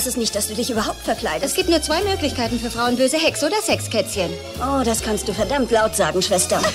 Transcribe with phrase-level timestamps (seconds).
[0.00, 1.44] hasse es nicht, dass du dich überhaupt verkleidest.
[1.44, 4.30] Es gibt nur zwei Möglichkeiten für Frauen, böse Hex oder Sexkätzchen.
[4.58, 6.62] Oh, das kannst du verdammt laut sagen, Schwester.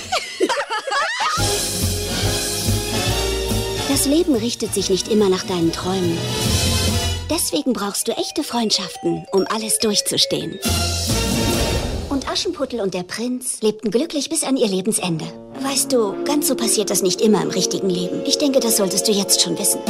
[3.88, 6.18] Das Leben richtet sich nicht immer nach deinen Träumen.
[7.30, 10.58] Deswegen brauchst du echte Freundschaften, um alles durchzustehen.
[12.10, 15.24] Und Aschenputtel und der Prinz lebten glücklich bis an ihr Lebensende.
[15.62, 18.20] Weißt du, ganz so passiert das nicht immer im richtigen Leben.
[18.26, 19.80] Ich denke, das solltest du jetzt schon wissen.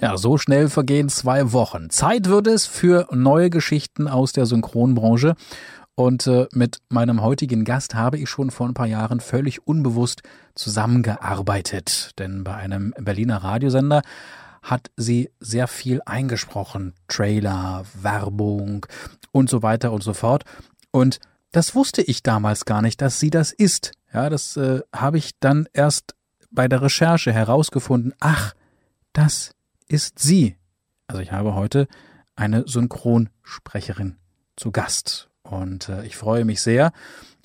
[0.00, 1.88] Ja, so schnell vergehen zwei Wochen.
[1.88, 5.34] Zeit wird es für neue Geschichten aus der Synchronbranche.
[5.94, 10.22] Und äh, mit meinem heutigen Gast habe ich schon vor ein paar Jahren völlig unbewusst
[10.54, 12.10] zusammengearbeitet.
[12.18, 14.02] Denn bei einem Berliner Radiosender
[14.62, 16.92] hat sie sehr viel eingesprochen.
[17.08, 18.84] Trailer, Werbung
[19.32, 20.44] und so weiter und so fort.
[20.90, 21.18] Und
[21.52, 23.92] das wusste ich damals gar nicht, dass sie das ist.
[24.12, 26.14] Ja, das äh, habe ich dann erst
[26.50, 28.12] bei der Recherche herausgefunden.
[28.20, 28.52] Ach,
[29.14, 29.55] das
[29.88, 30.56] ist sie.
[31.06, 31.86] Also ich habe heute
[32.34, 34.16] eine Synchronsprecherin
[34.56, 35.30] zu Gast.
[35.42, 36.92] Und äh, ich freue mich sehr.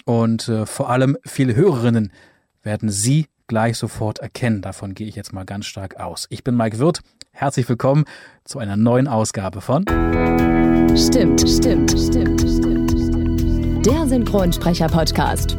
[0.06, 2.12] Und äh, vor allem viele Hörerinnen
[2.64, 4.62] werden Sie gleich sofort erkennen.
[4.62, 6.28] Davon gehe ich jetzt mal ganz stark aus.
[6.30, 7.02] Ich bin Mike Wirth.
[7.31, 8.06] Herzlich willkommen
[8.44, 9.86] zu einer neuen Ausgabe von
[10.95, 13.86] Stimmt, stimmt, stimmt, stimmt, stimmt.
[13.86, 15.58] Der Synchronsprecher-Podcast.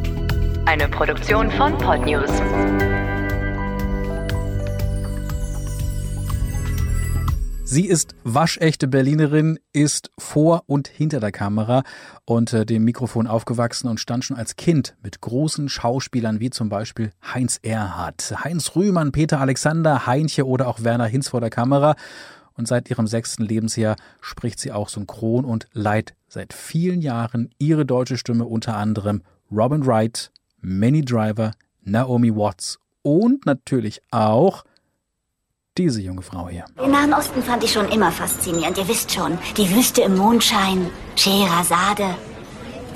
[0.66, 2.30] Eine Produktion von Podnews.
[7.73, 11.84] Sie ist waschechte Berlinerin, ist vor und hinter der Kamera
[12.27, 16.69] und äh, dem Mikrofon aufgewachsen und stand schon als Kind mit großen Schauspielern wie zum
[16.69, 21.97] Beispiel Heinz Erhardt, Heinz Rühmann, Peter Alexander, Heinche oder auch Werner Hinz vor der Kamera.
[22.59, 27.87] Und seit ihrem sechsten Lebensjahr spricht sie auch synchron und leiht seit vielen Jahren ihre
[27.87, 31.53] deutsche Stimme unter anderem Robin Wright, Manny Driver,
[31.84, 34.62] Naomi Watts und natürlich auch
[35.78, 36.65] diese junge Frau hier.
[36.78, 38.77] Den Nahen Osten fand ich schon immer faszinierend.
[38.78, 42.15] Ihr wisst schon, die Wüste im Mondschein, Scheherazade,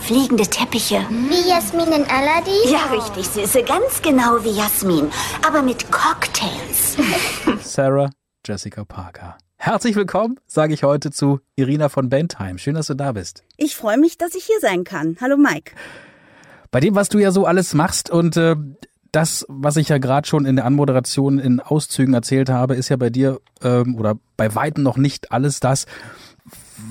[0.00, 1.06] fliegende Teppiche.
[1.08, 2.70] Wie Jasmin in Aladdin?
[2.70, 3.62] Ja, richtig, Süße.
[3.62, 5.10] Ganz genau wie Jasmin.
[5.46, 6.96] Aber mit Cocktails.
[7.62, 8.10] Sarah
[8.46, 9.38] Jessica Parker.
[9.56, 12.58] Herzlich willkommen, sage ich heute zu Irina von Bentheim.
[12.58, 13.42] Schön, dass du da bist.
[13.56, 15.16] Ich freue mich, dass ich hier sein kann.
[15.20, 15.72] Hallo Mike.
[16.70, 18.54] Bei dem, was du ja so alles machst und äh,
[19.12, 22.96] das, was ich ja gerade schon in der Anmoderation in Auszügen erzählt habe, ist ja
[22.96, 25.86] bei dir ähm, oder bei weitem noch nicht alles das,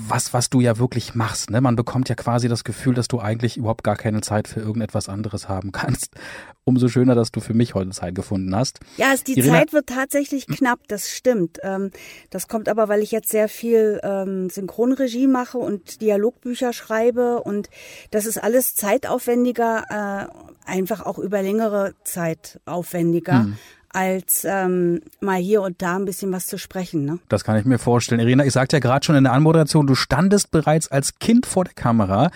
[0.08, 1.50] was, was du ja wirklich machst.
[1.50, 1.60] Ne?
[1.60, 5.08] Man bekommt ja quasi das Gefühl, dass du eigentlich überhaupt gar keine Zeit für irgendetwas
[5.08, 6.14] anderes haben kannst.
[6.64, 8.80] Umso schöner, dass du für mich heute Zeit gefunden hast.
[8.96, 11.58] Ja, es, die Irina, Zeit wird tatsächlich knapp, das stimmt.
[11.62, 11.92] Ähm,
[12.30, 17.70] das kommt aber, weil ich jetzt sehr viel ähm, Synchronregie mache und Dialogbücher schreibe und
[18.10, 23.44] das ist alles zeitaufwendiger, äh, einfach auch über längere Zeit aufwendiger.
[23.44, 23.56] Hm
[23.96, 27.06] als ähm, mal hier und da ein bisschen was zu sprechen.
[27.06, 27.18] Ne?
[27.30, 28.20] Das kann ich mir vorstellen.
[28.20, 31.64] Irina, ich sagte ja gerade schon in der Anmoderation, du standest bereits als Kind vor
[31.64, 32.30] der Kamera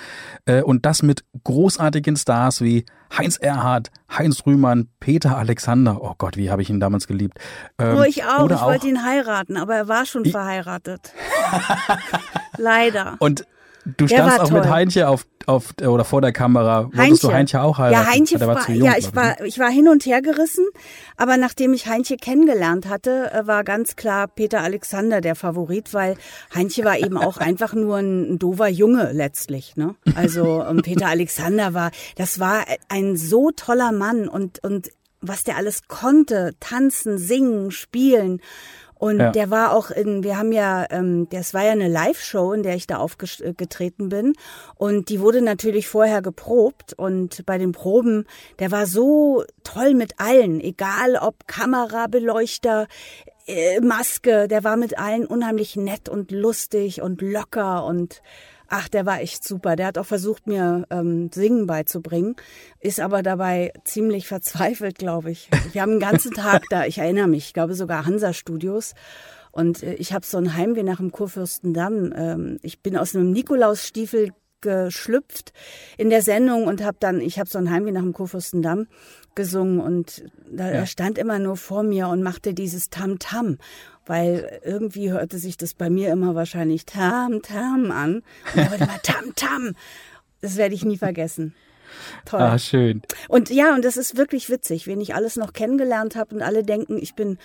[0.47, 6.03] äh, und das mit großartigen Stars wie Heinz Erhardt, Heinz Rühmann, Peter Alexander.
[6.03, 7.39] Oh Gott, wie habe ich ihn damals geliebt.
[7.79, 8.51] Ähm, oh, ich auch.
[8.51, 11.13] Ich wollte ihn heiraten, aber er war schon verheiratet.
[12.57, 13.17] Leider.
[13.19, 13.45] Und
[13.85, 14.61] Du standst auch toll.
[14.61, 16.85] mit Heinche auf, auf oder vor der Kamera.
[16.85, 16.99] Heinche.
[16.99, 18.05] Wolltest du Heinche auch heiraten?
[18.05, 20.67] Ja, Heinche war, jung, ja, ich war, ich war hin und her gerissen,
[21.17, 26.17] aber nachdem ich Heinche kennengelernt hatte, äh, war ganz klar Peter Alexander der Favorit, weil
[26.55, 29.95] Heinche war eben auch einfach nur ein, ein dover Junge letztlich, ne?
[30.15, 34.91] Also ähm, Peter Alexander war, das war ein so toller Mann und und
[35.23, 38.41] was der alles konnte, tanzen, singen, spielen.
[39.01, 39.33] Und ja.
[39.33, 42.77] der war auch in, wir haben ja, ähm, das war ja eine Live-Show, in der
[42.77, 44.35] ich da aufgetreten bin.
[44.75, 46.93] Und die wurde natürlich vorher geprobt.
[46.93, 48.27] Und bei den Proben,
[48.59, 52.89] der war so toll mit allen, egal ob Kamera, Beleuchter,
[53.47, 58.21] äh, Maske, der war mit allen unheimlich nett und lustig und locker und
[58.73, 59.75] Ach, der war echt super.
[59.75, 62.37] Der hat auch versucht, mir ähm, Singen beizubringen,
[62.79, 65.51] ist aber dabei ziemlich verzweifelt, glaube ich.
[65.73, 68.95] Wir haben einen ganzen Tag da, ich erinnere mich, ich glaube sogar Hansa Studios.
[69.51, 72.13] Und äh, ich habe so ein Heimweh nach dem Kurfürstendamm.
[72.15, 74.31] Ähm, ich bin aus einem Nikolausstiefel
[74.61, 75.53] geschlüpft
[75.99, 78.87] in der Sendung und habe dann, ich habe so ein Heimweh nach dem Kurfürstendamm
[79.35, 80.71] gesungen und da, ja.
[80.73, 83.59] er stand immer nur vor mir und machte dieses Tam-Tam
[84.11, 88.15] weil irgendwie hörte sich das bei mir immer wahrscheinlich Tam Tam an.
[88.17, 89.77] Und da wurde immer Tam Tam.
[90.41, 91.55] Das werde ich nie vergessen.
[92.25, 92.41] Toll.
[92.41, 93.03] Ah, schön.
[93.29, 96.65] Und ja, und das ist wirklich witzig, wen ich alles noch kennengelernt habe und alle
[96.65, 97.39] denken, ich bin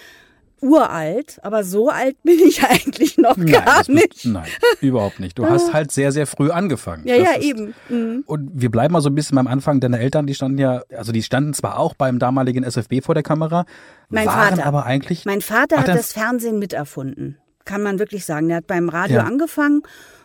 [0.62, 4.26] uralt, aber so alt bin ich eigentlich noch Nein, gar bist- nicht.
[4.26, 4.48] Nein,
[4.82, 5.38] überhaupt nicht.
[5.38, 7.04] Du hast halt sehr, sehr früh angefangen.
[7.08, 7.74] Ja, Das ja, ist- eben.
[7.90, 8.24] Mhm.
[8.26, 9.80] Und wir bleiben mal so ein bisschen beim Anfang.
[9.80, 13.24] Deine Eltern, die standen ja, also die standen zwar auch beim damaligen SFB vor der
[13.24, 13.66] Kamera,
[14.10, 14.66] Mein waren Vater.
[14.66, 15.26] aber eigentlich.
[15.26, 17.38] Mein Vater hat das Fernsehen miterfunden.
[17.66, 18.48] Kann man wirklich sagen.
[18.48, 19.24] Der hat beim Radio Ja.
[19.24, 19.82] angefangen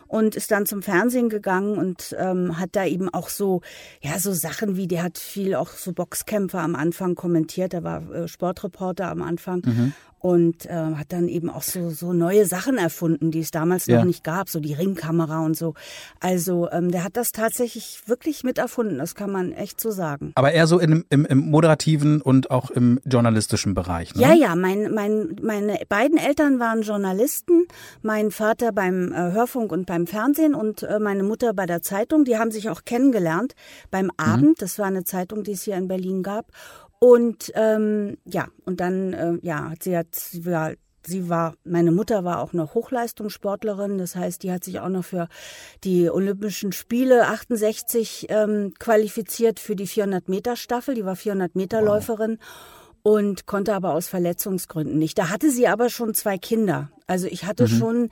[0.07, 3.61] und ist dann zum Fernsehen gegangen und ähm, hat da eben auch so,
[4.01, 7.73] ja, so Sachen wie, der hat viel auch so Boxkämpfe am Anfang kommentiert.
[7.73, 9.61] Er war äh, Sportreporter am Anfang.
[9.65, 9.93] Mhm.
[10.21, 13.97] Und äh, hat dann eben auch so, so neue Sachen erfunden, die es damals Ja.
[13.97, 15.73] noch nicht gab, so die Ringkamera und so.
[16.19, 20.31] Also ähm, der hat das tatsächlich wirklich miterfunden, das kann man echt so sagen.
[20.35, 24.13] Aber eher so in, im, im moderativen und auch im journalistischen Bereich.
[24.13, 24.21] Ne?
[24.21, 27.65] Ja, ja, mein, mein, meine beiden Eltern waren Journalisten,
[28.03, 32.25] mein Vater beim äh, Hörfunk und beim Fernsehen und äh, meine Mutter bei der Zeitung.
[32.25, 33.55] Die haben sich auch kennengelernt
[33.89, 34.61] beim Abend.
[34.61, 36.45] Das war eine Zeitung, die es hier in Berlin gab.
[37.03, 41.91] Und ähm, ja, und dann, äh, ja, hat sie hat, sie war Sie war, meine
[41.91, 45.29] Mutter war auch noch Hochleistungssportlerin, das heißt, die hat sich auch noch für
[45.83, 50.93] die Olympischen Spiele 68 ähm, qualifiziert für die 400 Meter Staffel.
[50.93, 52.37] Die war 400 Meter Läuferin
[53.01, 55.17] und konnte aber aus Verletzungsgründen nicht.
[55.17, 56.91] Da hatte sie aber schon zwei Kinder.
[57.07, 58.09] Also ich hatte schon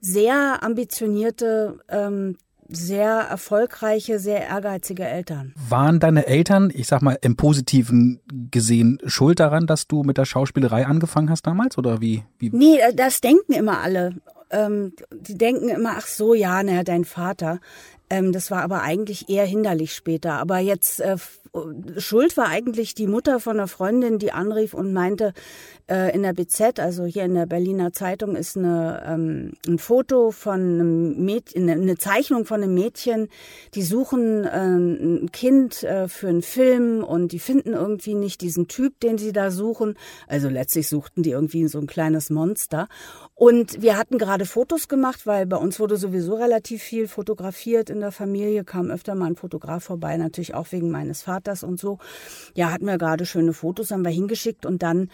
[0.00, 5.54] sehr ambitionierte, ähm, sehr erfolgreiche, sehr ehrgeizige Eltern.
[5.68, 8.20] Waren deine Eltern, ich sag mal, im Positiven
[8.50, 11.78] gesehen schuld daran, dass du mit der Schauspielerei angefangen hast damals?
[11.78, 12.24] Oder wie?
[12.38, 12.50] wie?
[12.50, 14.14] Nee, äh, das denken immer alle.
[14.50, 17.60] Ähm, die denken immer, ach so, ja, naja, dein Vater.
[18.10, 20.34] Ähm, das war aber eigentlich eher hinderlich später.
[20.34, 21.16] Aber jetzt äh,
[21.98, 25.34] Schuld war eigentlich die Mutter von einer Freundin, die anrief und meinte,
[25.86, 30.30] äh, in der BZ, also hier in der Berliner Zeitung, ist eine, ähm, ein Foto
[30.30, 33.28] von einem Mädchen, eine Zeichnung von einem Mädchen,
[33.74, 38.66] die suchen äh, ein Kind äh, für einen Film und die finden irgendwie nicht diesen
[38.66, 39.98] Typ, den sie da suchen.
[40.28, 42.88] Also letztlich suchten die irgendwie so ein kleines Monster.
[43.34, 48.00] Und wir hatten gerade Fotos gemacht, weil bei uns wurde sowieso relativ viel fotografiert in
[48.00, 51.98] der Familie, kam öfter mal ein Fotograf vorbei, natürlich auch wegen meines Vaters und so.
[52.54, 55.08] Ja, hatten wir gerade schöne Fotos, haben wir hingeschickt und dann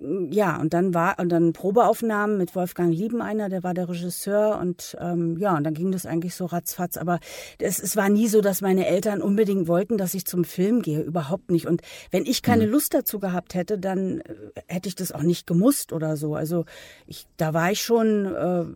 [0.00, 4.96] ja, und dann war und dann Probeaufnahmen mit Wolfgang Liebeneiner, der war der Regisseur und
[5.00, 6.96] ähm, ja, und dann ging das eigentlich so ratzfatz.
[6.96, 7.18] Aber
[7.58, 11.02] es, es war nie so, dass meine Eltern unbedingt wollten, dass ich zum Film gehe,
[11.02, 11.66] überhaupt nicht.
[11.66, 11.82] Und
[12.12, 14.34] wenn ich keine Lust dazu gehabt hätte, dann äh,
[14.68, 16.36] hätte ich das auch nicht gemusst oder so.
[16.36, 16.64] Also
[17.08, 18.66] ich, da war ich schon, äh,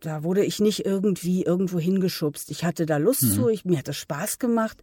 [0.00, 2.50] da wurde ich nicht irgendwie irgendwo hingeschubst.
[2.50, 4.82] Ich hatte da Lust zu, ich, mir hat das Spaß gemacht.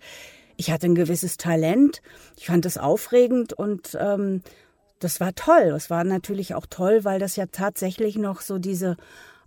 [0.60, 2.02] Ich hatte ein gewisses Talent.
[2.36, 4.42] Ich fand das aufregend und ähm,
[5.00, 5.72] das war toll.
[5.74, 8.98] Es war natürlich auch toll, weil das ja tatsächlich noch so diese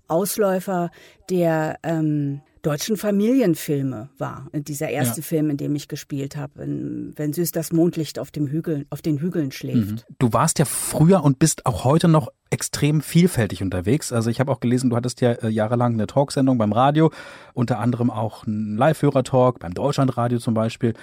[0.08, 0.90] Ausläufer
[1.28, 4.48] der ähm, deutschen Familienfilme war.
[4.52, 5.24] Dieser erste Ja.
[5.24, 9.18] Film, in dem ich gespielt habe, wenn, süß das Mondlicht auf dem Hügel, auf den
[9.18, 10.06] Hügeln schläft.
[10.18, 14.12] Du warst ja früher und bist auch heute noch extrem vielfältig unterwegs.
[14.12, 17.10] Also ich habe auch gelesen, du hattest ja äh, jahrelang eine Talksendung beim Radio,
[17.54, 20.94] unter anderem auch einen Live-Hörer-Talk beim Deutschlandradio zum Beispiel,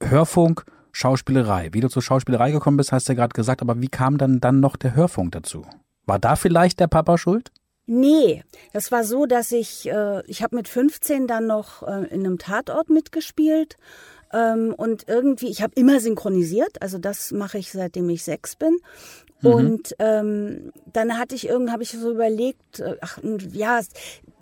[0.00, 1.70] Hörfunk, Schauspielerei.
[1.72, 4.40] Wie du zur Schauspielerei gekommen bist, hast du ja gerade gesagt, aber wie kam dann
[4.40, 5.66] dann noch der Hörfunk dazu?
[6.06, 7.50] War da vielleicht der Papa schuld?
[7.94, 8.42] Nee,
[8.72, 12.38] das war so, dass ich, äh, ich habe mit 15 dann noch äh, in einem
[12.38, 13.76] Tatort mitgespielt
[14.32, 18.78] ähm, und irgendwie, ich habe immer synchronisiert, also das mache ich seitdem ich sechs bin.
[19.42, 23.18] Und ähm, dann hatte ich irgend, habe ich so überlegt, äh, ach
[23.52, 23.80] ja,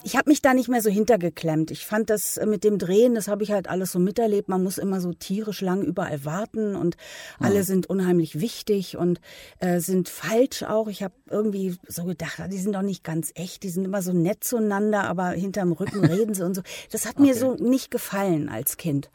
[0.02, 1.70] ich habe mich da nicht mehr so hintergeklemmt.
[1.70, 4.48] Ich fand das mit dem Drehen, das habe ich halt alles so miterlebt.
[4.48, 6.96] Man muss immer so tierisch lang überall warten und
[7.38, 9.20] alle sind unheimlich wichtig und
[9.58, 10.88] äh, sind falsch auch.
[10.88, 14.02] Ich habe irgendwie so gedacht, ah, die sind doch nicht ganz echt, die sind immer
[14.02, 16.62] so nett zueinander, aber hinterm Rücken reden sie und so.
[16.92, 19.10] Das hat mir so nicht gefallen als Kind.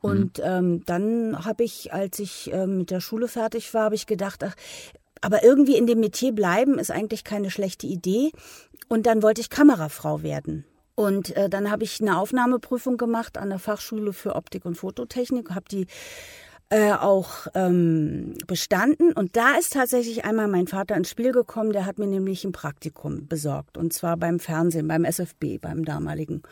[0.00, 4.06] Und ähm, dann habe ich, als ich ähm, mit der Schule fertig war, habe ich
[4.06, 4.54] gedacht, ach,
[5.20, 8.30] aber irgendwie in dem Metier bleiben ist eigentlich keine schlechte Idee.
[8.88, 10.64] Und dann wollte ich Kamerafrau werden.
[10.94, 15.50] Und äh, dann habe ich eine Aufnahmeprüfung gemacht an der Fachschule für Optik und Fototechnik,
[15.50, 15.86] habe die
[16.70, 19.12] äh, auch ähm, bestanden.
[19.12, 21.72] Und da ist tatsächlich einmal mein Vater ins Spiel gekommen.
[21.72, 23.78] Der hat mir nämlich ein Praktikum besorgt.
[23.78, 26.42] Und zwar beim Fernsehen, beim SFB, beim damaligen.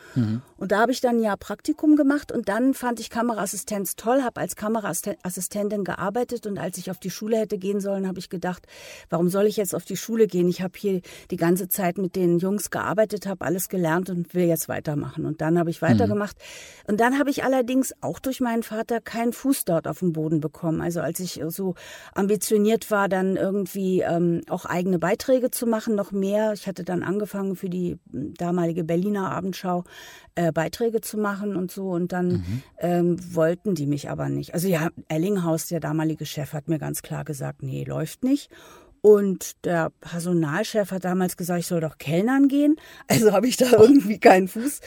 [0.57, 2.31] Und da habe ich dann Jahr Praktikum gemacht.
[2.31, 6.47] Und dann fand ich Kameraassistenz toll, habe als Kameraassistentin gearbeitet.
[6.47, 8.65] Und als ich auf die Schule hätte gehen sollen, habe ich gedacht,
[9.11, 10.47] warum soll ich jetzt auf die Schule gehen?
[10.47, 14.45] Ich habe hier die ganze Zeit mit den Jungs gearbeitet, habe alles gelernt und will
[14.45, 15.27] jetzt weitermachen.
[15.27, 16.37] Und dann habe ich weitergemacht.
[16.87, 20.39] Und dann habe ich allerdings auch durch meinen Vater keinen Fuß dort auf dem Boden
[20.39, 20.81] bekommen.
[20.81, 21.75] Also als ich so
[22.13, 26.53] ambitioniert war, dann irgendwie ähm, auch eigene Beiträge zu machen, noch mehr.
[26.53, 29.83] Ich hatte dann angefangen für die damalige Berliner Abendschau
[30.35, 31.89] äh, Beiträge zu machen und so.
[31.89, 34.53] Und dann ähm, wollten die mich aber nicht.
[34.53, 38.49] Also ja, Ellinghaus, der damalige Chef, hat mir ganz klar gesagt, nee, läuft nicht.
[39.01, 42.75] Und der Personalchef hat damals gesagt, ich soll doch Kellnern gehen.
[43.07, 44.81] Also habe ich da irgendwie keinen Fuß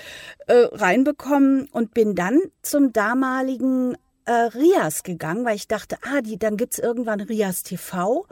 [0.46, 3.96] äh, reinbekommen und bin dann zum damaligen
[4.30, 8.26] äh, Rias gegangen, weil ich dachte, ah, die, dann gibt's irgendwann Rias TV.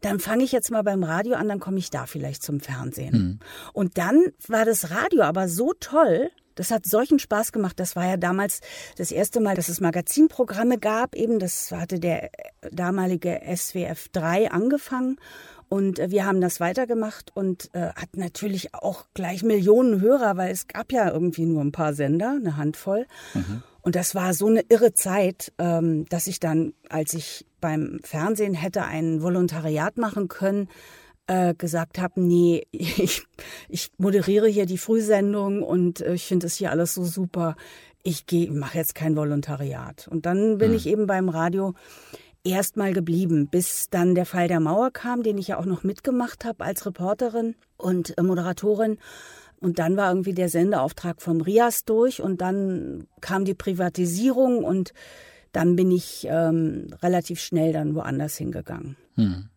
[0.00, 3.12] Dann fange ich jetzt mal beim Radio an, dann komme ich da vielleicht zum Fernsehen.
[3.12, 3.38] Mhm.
[3.72, 7.78] Und dann war das Radio aber so toll, das hat solchen Spaß gemacht.
[7.78, 8.60] Das war ja damals
[8.96, 11.14] das erste Mal, dass es Magazinprogramme gab.
[11.14, 12.30] Eben, das hatte der
[12.72, 15.18] damalige SWF 3 angefangen.
[15.68, 20.50] Und äh, wir haben das weitergemacht und äh, hat natürlich auch gleich Millionen Hörer, weil
[20.50, 23.06] es gab ja irgendwie nur ein paar Sender, eine Handvoll.
[23.86, 28.52] Und das war so eine irre Zeit, ähm, dass ich dann, als ich beim Fernsehen
[28.52, 30.68] hätte ein Volontariat machen können,
[31.28, 33.22] äh, gesagt habe, nee, ich,
[33.68, 37.54] ich moderiere hier die Frühsendung und äh, ich finde es hier alles so super.
[38.02, 40.08] Ich gehe, mache jetzt kein Volontariat.
[40.08, 40.76] Und dann bin Hm.
[40.76, 41.74] ich eben beim Radio
[42.42, 46.44] erstmal geblieben, bis dann der Fall der Mauer kam, den ich ja auch noch mitgemacht
[46.44, 48.98] habe als Reporterin und äh, Moderatorin.
[49.60, 54.92] Und dann war irgendwie der Sendeauftrag vom Rias durch und dann kam die Privatisierung und
[55.52, 58.96] dann bin ich ähm, relativ schnell dann woanders hingegangen.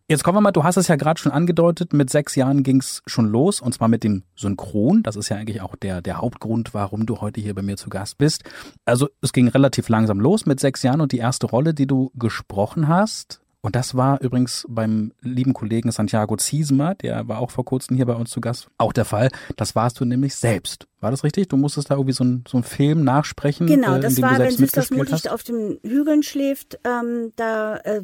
[0.08, 3.02] Jetzt kommen wir mal, du hast es ja gerade schon angedeutet, mit sechs Jahren ging's
[3.06, 5.02] schon los und zwar mit dem Synchron.
[5.02, 7.90] Das ist ja eigentlich auch der, der Hauptgrund, warum du heute hier bei mir zu
[7.90, 8.42] Gast bist.
[8.86, 12.10] Also es ging relativ langsam los mit sechs Jahren und die erste Rolle, die du
[12.14, 17.64] gesprochen hast, und das war übrigens beim lieben Kollegen Santiago Ziesmer, der war auch vor
[17.64, 19.28] kurzem hier bei uns zu Gast, auch der Fall.
[19.56, 20.86] Das warst du nämlich selbst.
[21.00, 21.48] War das richtig?
[21.48, 24.50] Du musstest da irgendwie so, ein, so einen Film nachsprechen, Genau, äh, das war, wenn
[24.50, 26.78] süß das Mondlicht auf den Hügeln schläft.
[26.84, 28.02] Ähm, da äh,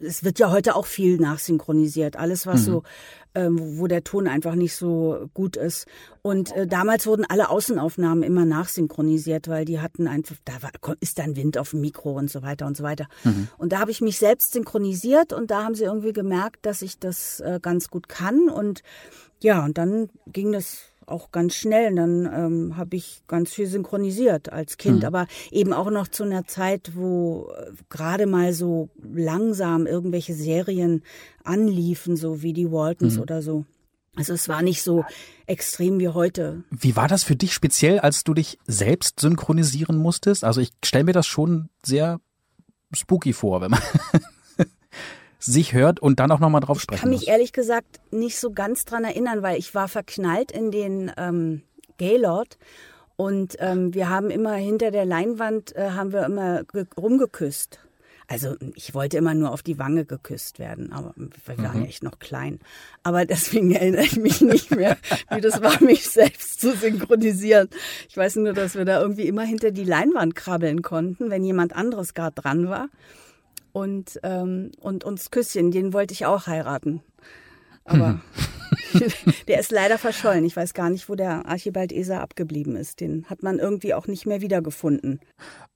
[0.00, 2.16] es wird ja heute auch viel nachsynchronisiert.
[2.16, 2.84] Alles, was so,
[3.34, 5.86] ähm, wo der Ton einfach nicht so gut ist.
[6.22, 10.70] Und äh, damals wurden alle Außenaufnahmen immer nachsynchronisiert, weil die hatten einfach, da war,
[11.00, 13.06] ist dann Wind auf dem Mikro und so weiter und so weiter.
[13.58, 16.98] Und da habe ich mich selbst synchronisiert und da haben sie irgendwie gemerkt, dass ich
[16.98, 18.48] das äh, ganz gut kann.
[18.48, 18.82] Und
[19.40, 21.94] ja, und dann ging das auch ganz schnell.
[21.94, 26.46] Dann ähm, habe ich ganz viel synchronisiert als Kind, aber eben auch noch zu einer
[26.46, 31.02] Zeit, wo äh, gerade mal so langsam irgendwelche Serien
[31.44, 33.64] anliefen, so wie die Waltons oder so.
[34.18, 35.04] Also es war nicht so
[35.46, 36.64] extrem wie heute.
[36.70, 40.42] Wie war das für dich speziell, als du dich selbst synchronisieren musstest?
[40.42, 42.20] Also ich stelle mir das schon sehr
[42.92, 43.82] spooky vor, wenn man
[45.38, 47.28] sich hört und dann auch nochmal drauf Ich sprechen kann mich muss.
[47.28, 51.62] ehrlich gesagt nicht so ganz dran erinnern, weil ich war verknallt in den ähm,
[51.98, 52.58] Gaylord
[53.16, 57.80] und ähm, wir haben immer hinter der Leinwand äh, haben wir immer ge- rumgeküsst.
[58.30, 62.02] Also ich wollte immer nur auf die Wange geküsst werden, aber wir waren ja echt
[62.02, 62.58] noch klein.
[63.02, 64.98] Aber deswegen erinnere ich mich nicht mehr,
[65.34, 67.70] wie das war, mich selbst zu synchronisieren.
[68.10, 71.74] Ich weiß nur, dass wir da irgendwie immer hinter die Leinwand krabbeln konnten, wenn jemand
[71.74, 72.88] anderes gerade dran war.
[73.72, 77.02] Und, ähm, und uns Küsschen, den wollte ich auch heiraten.
[77.84, 78.20] Aber
[79.48, 80.44] der ist leider verschollen.
[80.44, 83.00] Ich weiß gar nicht, wo der Archibald Eser abgeblieben ist.
[83.00, 85.20] Den hat man irgendwie auch nicht mehr wiedergefunden.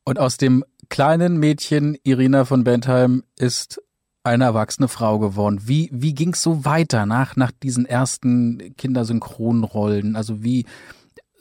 [0.05, 3.81] Und aus dem kleinen Mädchen Irina von Bentheim ist
[4.25, 5.63] eine erwachsene Frau geworden.
[5.65, 10.17] Wie, wie ging es so weiter nach, nach diesen ersten Kindersynchronrollen?
[10.17, 10.67] Also wie,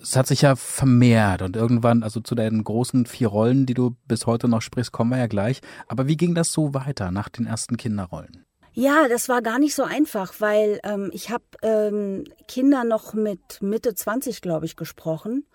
[0.01, 3.95] es hat sich ja vermehrt und irgendwann, also zu deinen großen vier Rollen, die du
[4.07, 5.61] bis heute noch sprichst, kommen wir ja gleich.
[5.87, 8.45] Aber wie ging das so weiter nach den ersten Kinderrollen?
[8.73, 13.61] Ja, das war gar nicht so einfach, weil ähm, ich habe ähm, Kinder noch mit
[13.61, 15.45] Mitte 20, glaube ich, gesprochen,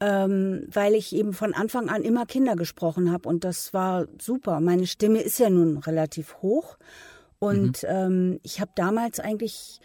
[0.00, 4.60] ähm, weil ich eben von Anfang an immer Kinder gesprochen habe und das war super.
[4.60, 6.78] Meine Stimme ist ja nun relativ hoch
[7.38, 9.80] und ähm, ich habe damals eigentlich,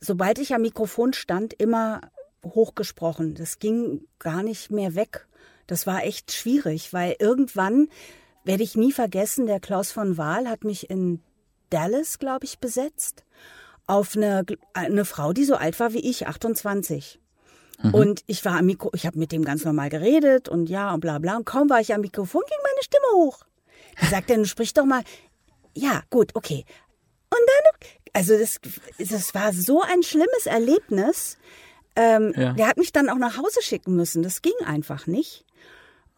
[0.00, 2.00] sobald ich am Mikrofon stand, immer
[2.44, 3.34] hochgesprochen.
[3.34, 5.26] Das ging gar nicht mehr weg.
[5.66, 7.88] Das war echt schwierig, weil irgendwann
[8.44, 11.20] werde ich nie vergessen, der Klaus von Wahl hat mich in
[11.70, 13.24] Dallas, glaube ich, besetzt.
[13.86, 17.20] Auf eine, eine Frau, die so alt war wie ich, 28.
[17.92, 21.00] Und ich war am Mikro, ich habe mit dem ganz normal geredet und ja und
[21.00, 21.36] bla bla.
[21.36, 23.40] Und kaum war ich am Mikrofon, ging meine Stimme hoch.
[24.00, 25.02] Da sagt er, nun sprich doch mal.
[25.74, 26.64] Ja, gut, okay.
[27.30, 28.60] Und dann, also das,
[28.98, 31.36] das war so ein schlimmes Erlebnis.
[31.96, 32.52] Ähm, Ja.
[32.54, 34.22] Der hat mich dann auch nach Hause schicken müssen.
[34.22, 35.44] Das ging einfach nicht.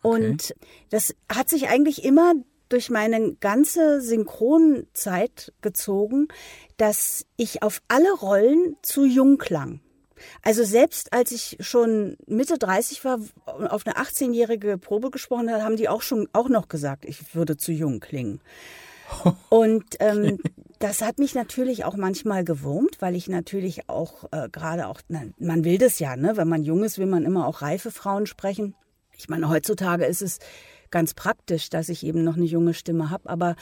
[0.02, 0.54] Und
[0.90, 2.34] das hat sich eigentlich immer
[2.68, 6.28] durch meine ganze Synchronzeit gezogen,
[6.76, 9.80] dass ich auf alle Rollen zu jung klang.
[10.42, 15.76] Also selbst als ich schon Mitte 30 war, auf eine 18-jährige Probe gesprochen habe, haben
[15.76, 18.40] die auch schon auch noch gesagt, ich würde zu jung klingen.
[19.48, 20.38] Und ähm,
[20.78, 25.22] das hat mich natürlich auch manchmal gewurmt, weil ich natürlich auch äh, gerade auch, na,
[25.38, 26.36] man will das ja, ne?
[26.36, 28.74] Wenn man jung ist, will man immer auch reife Frauen sprechen.
[29.16, 30.38] Ich meine, heutzutage ist es
[30.90, 33.56] ganz praktisch, dass ich eben noch eine junge Stimme habe, aber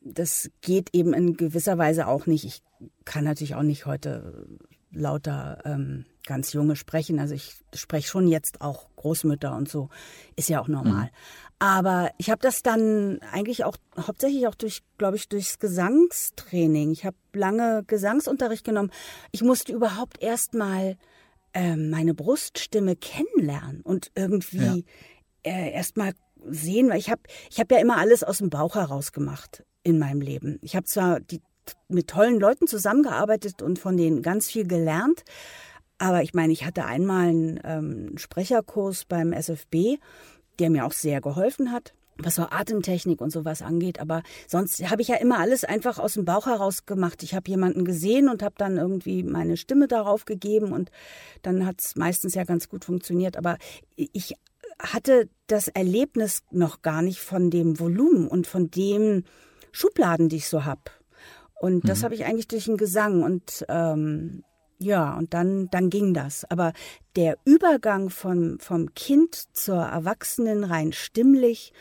[0.00, 2.44] das geht eben in gewisser Weise auch nicht.
[2.44, 2.62] Ich
[3.04, 4.46] kann natürlich auch nicht heute
[4.90, 7.18] lauter ähm, ganz junge sprechen.
[7.18, 9.90] Also ich spreche schon jetzt auch Großmütter und so.
[10.36, 11.04] Ist ja auch normal.
[11.04, 11.10] Mhm.
[11.60, 16.92] Aber ich habe das dann eigentlich auch hauptsächlich auch durch, glaube ich, durchs Gesangstraining.
[16.92, 18.92] Ich habe lange Gesangsunterricht genommen.
[19.32, 20.96] Ich musste überhaupt erst mal
[21.52, 24.84] äh, meine Bruststimme kennenlernen und irgendwie
[25.44, 25.52] ja.
[25.52, 26.12] äh, erst mal
[26.46, 29.98] sehen, weil ich habe ich habe ja immer alles aus dem Bauch heraus gemacht in
[29.98, 30.58] meinem Leben.
[30.62, 31.40] Ich habe zwar die,
[31.88, 35.24] mit tollen Leuten zusammengearbeitet und von denen ganz viel gelernt,
[35.98, 39.98] aber ich meine, ich hatte einmal einen ähm, Sprecherkurs beim SFB
[40.58, 44.00] der mir auch sehr geholfen hat was so Atemtechnik und sowas angeht.
[44.00, 47.22] Aber sonst habe ich ja immer alles einfach aus dem Bauch heraus gemacht.
[47.22, 50.90] Ich habe jemanden gesehen und habe dann irgendwie meine Stimme darauf gegeben und
[51.42, 53.36] dann hat es meistens ja ganz gut funktioniert.
[53.36, 53.56] Aber
[53.96, 54.34] ich
[54.80, 59.24] hatte das Erlebnis noch gar nicht von dem Volumen und von dem
[59.72, 60.82] Schubladen, die ich so habe.
[61.60, 62.04] Und das mhm.
[62.04, 63.22] habe ich eigentlich durch den Gesang.
[63.22, 64.44] Und ähm,
[64.78, 66.44] ja, und dann, dann ging das.
[66.50, 66.72] Aber
[67.16, 71.72] der Übergang vom, vom Kind zur Erwachsenen rein stimmlich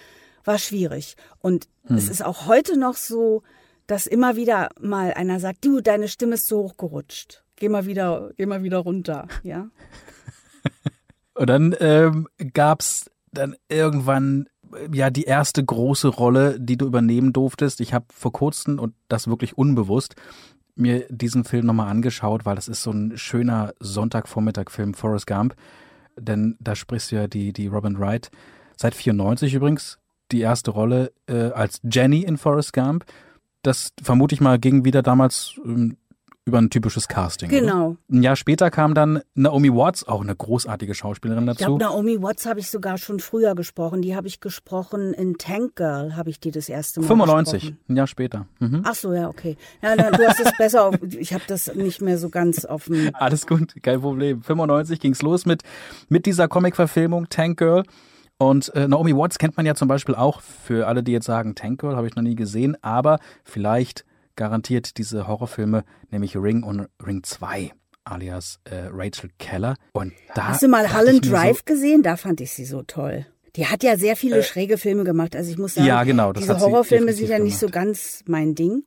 [0.44, 1.16] war schwierig.
[1.40, 1.98] Und hm.
[1.98, 3.44] es ist auch heute noch so,
[3.86, 7.44] dass immer wieder mal einer sagt, du, deine Stimme ist so hochgerutscht.
[7.56, 9.70] Geh mal wieder, geh mal wieder runter, ja.
[11.34, 14.48] und dann ähm, gab es dann irgendwann
[14.92, 17.80] ja die erste große Rolle, die du übernehmen durftest.
[17.80, 20.16] Ich habe vor kurzem und das wirklich unbewusst
[20.80, 25.56] mir diesen Film nochmal angeschaut, weil das ist so ein schöner Sonntagvormittag-Film, Forrest Gump.
[26.18, 28.32] Denn da sprichst du ja die, die Robin Wright.
[28.76, 30.00] Seit 94 übrigens
[30.32, 33.06] die erste Rolle äh, als Jenny in Forrest Gump.
[33.62, 35.98] Das vermute ich mal ging wieder damals ähm,
[36.48, 37.50] über ein typisches Casting.
[37.50, 37.90] Genau.
[37.90, 37.98] Oder?
[38.10, 41.60] Ein Jahr später kam dann Naomi Watts, auch eine großartige Schauspielerin dazu.
[41.60, 44.02] Ich glaube, Naomi Watts habe ich sogar schon früher gesprochen.
[44.02, 47.80] Die habe ich gesprochen in Tank Girl, habe ich die das erste Mal 95, gesprochen.
[47.90, 48.46] ein Jahr später.
[48.60, 48.82] Mhm.
[48.86, 49.58] Ach so, ja, okay.
[49.82, 53.10] Ja, na, du hast es besser auf, ich habe das nicht mehr so ganz dem...
[53.14, 54.42] Alles gut, kein Problem.
[54.42, 55.64] 95 ging's los mit,
[56.08, 57.84] mit dieser Comic-Verfilmung Tank Girl.
[58.38, 61.56] Und äh, Naomi Watts kennt man ja zum Beispiel auch, für alle, die jetzt sagen,
[61.56, 64.06] Tank Girl habe ich noch nie gesehen, aber vielleicht
[64.38, 67.74] garantiert diese Horrorfilme, nämlich Ring und Ring 2
[68.06, 69.76] alias äh, Rachel Keller.
[69.92, 72.04] Und da Hast du mal Holland Drive so, gesehen?
[72.04, 73.26] Da fand ich sie so toll.
[73.58, 75.36] Die hat ja sehr viele äh, schräge Filme gemacht.
[75.36, 78.84] Also ich muss sagen, ja, genau, diese Horrorfilme sind ja nicht so ganz mein Ding.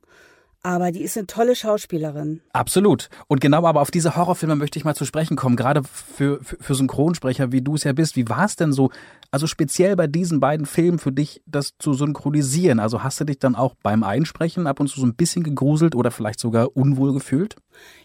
[0.63, 2.41] Aber die ist eine tolle Schauspielerin.
[2.53, 3.09] Absolut.
[3.27, 6.57] Und genau aber auf diese Horrorfilme möchte ich mal zu sprechen kommen, gerade für, für,
[6.59, 8.15] für Synchronsprecher, wie du es ja bist.
[8.15, 8.91] Wie war es denn so,
[9.31, 12.79] also speziell bei diesen beiden Filmen für dich, das zu synchronisieren?
[12.79, 15.95] Also hast du dich dann auch beim Einsprechen ab und zu so ein bisschen gegruselt
[15.95, 17.55] oder vielleicht sogar unwohl gefühlt?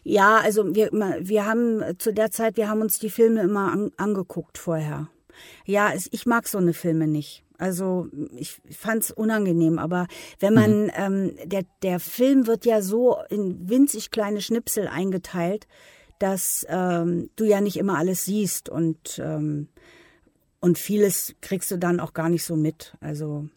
[0.05, 3.91] Ja, also wir, wir haben zu der Zeit, wir haben uns die Filme immer an,
[3.97, 5.09] angeguckt vorher.
[5.67, 7.43] Ja, ich mag so eine Filme nicht.
[7.59, 10.07] Also ich fand es unangenehm, aber
[10.41, 10.91] wenn man, mhm.
[10.95, 15.67] ähm, der, der Film wird ja so in winzig kleine Schnipsel eingeteilt,
[16.19, 19.69] dass ähm, du ja nicht immer alles siehst und, ähm,
[20.61, 22.97] und vieles kriegst du dann auch gar nicht so mit.
[23.01, 23.49] Also,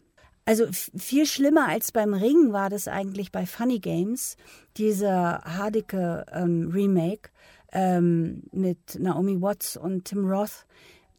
[0.44, 4.36] also viel schlimmer als beim Ring war das eigentlich bei Funny Games,
[4.76, 7.30] dieser Hardicke ähm, Remake
[7.72, 10.66] ähm, mit Naomi Watts und Tim Roth.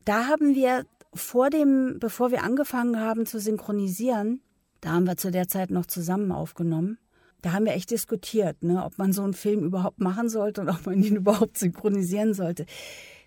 [0.06, 4.42] Da haben wir vor dem, bevor wir angefangen haben zu synchronisieren,
[4.82, 6.98] da haben wir zu der Zeit noch zusammen aufgenommen.
[7.42, 10.70] Da haben wir echt diskutiert, ne, ob man so einen Film überhaupt machen sollte und
[10.70, 12.66] ob man ihn überhaupt synchronisieren sollte.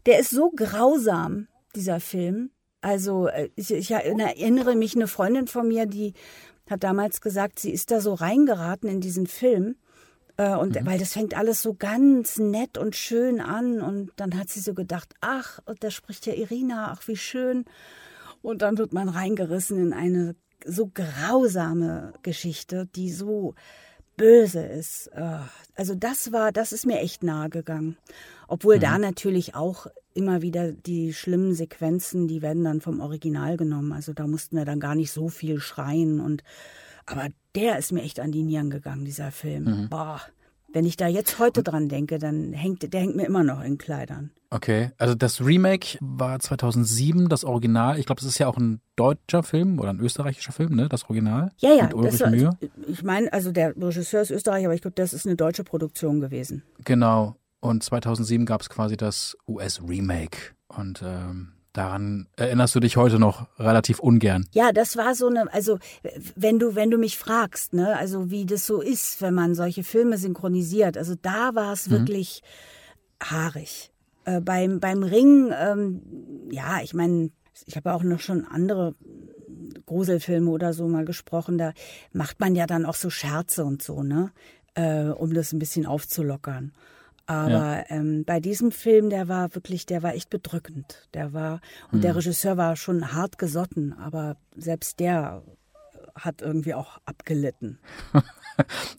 [0.07, 2.51] Der ist so grausam, dieser Film.
[2.81, 6.15] Also äh, ich, ich erinnere mich, eine Freundin von mir, die
[6.69, 9.77] hat damals gesagt, sie ist da so reingeraten in diesen Film
[10.37, 10.87] äh, und mhm.
[10.87, 13.81] weil das fängt alles so ganz nett und schön an.
[13.81, 17.65] Und dann hat sie so gedacht, ach, da spricht ja Irina, ach, wie schön.
[18.43, 23.55] Und dann wird man reingerissen in eine so grausame Geschichte, die so
[24.17, 25.09] böse ist.
[25.09, 25.39] Äh,
[25.75, 27.97] also das war, das ist mir echt nahe gegangen.
[28.49, 28.81] Obwohl mhm.
[28.81, 33.93] da natürlich auch immer wieder die schlimmen Sequenzen, die werden dann vom Original genommen.
[33.93, 36.43] Also da mussten wir dann gar nicht so viel schreien und
[37.07, 39.65] aber der ist mir echt an die Nieren gegangen, dieser Film.
[39.65, 39.89] Mhm.
[39.91, 40.21] Boah.
[40.73, 43.79] Wenn ich da jetzt heute dran denke, dann hängt der hängt mir immer noch in
[43.79, 44.31] Kleidern.
[44.51, 47.99] Okay, also das Remake war 2007, das Original.
[47.99, 50.89] Ich glaube, es ist ja auch ein deutscher Film oder ein österreichischer Film, ne?
[50.89, 51.51] Das Original.
[51.59, 51.85] Ja, ja.
[51.85, 52.51] Mit Ulrich war, Mühe.
[52.89, 56.21] Ich meine, also der Regisseur ist Österreicher, aber ich glaube, das ist eine deutsche Produktion
[56.21, 56.63] gewesen.
[56.85, 57.37] Genau.
[57.65, 60.55] Und 2007 gab es quasi das US-Remake.
[60.69, 64.47] Und ähm, Daran erinnerst du dich heute noch relativ ungern.
[64.53, 65.81] Ja, das war so eine, also
[66.37, 69.83] wenn du, wenn du mich fragst, ne, also wie das so ist, wenn man solche
[69.83, 71.93] Filme synchronisiert, also da war es mhm.
[71.93, 72.43] wirklich
[73.21, 73.91] haarig.
[74.25, 76.01] Äh, beim, beim Ring, ähm,
[76.53, 77.31] ja, ich meine,
[77.67, 78.95] ich habe auch noch schon andere
[79.87, 81.73] Gruselfilme oder so mal gesprochen, da
[82.13, 84.31] macht man ja dann auch so Scherze und so, ne?
[84.75, 86.73] Äh, um das ein bisschen aufzulockern.
[87.27, 87.85] Aber ja.
[87.89, 91.09] ähm, bei diesem Film, der war wirklich, der war echt bedrückend.
[91.15, 92.01] Der war, und hm.
[92.03, 95.43] der Regisseur war schon hart gesotten, aber selbst der
[96.15, 97.79] hat irgendwie auch abgelitten.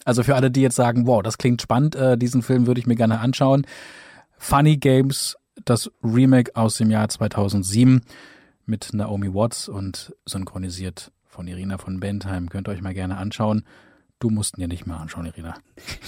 [0.04, 2.88] Also für alle, die jetzt sagen, wow, das klingt spannend, äh, diesen Film würde ich
[2.88, 3.66] mir gerne anschauen.
[4.38, 8.02] Funny Games, das Remake aus dem Jahr 2007
[8.66, 12.50] mit Naomi Watts und synchronisiert von Irina von Bentheim.
[12.50, 13.64] Könnt ihr euch mal gerne anschauen.
[14.26, 15.54] Du musst ihn ja nicht mehr anschauen, Irina.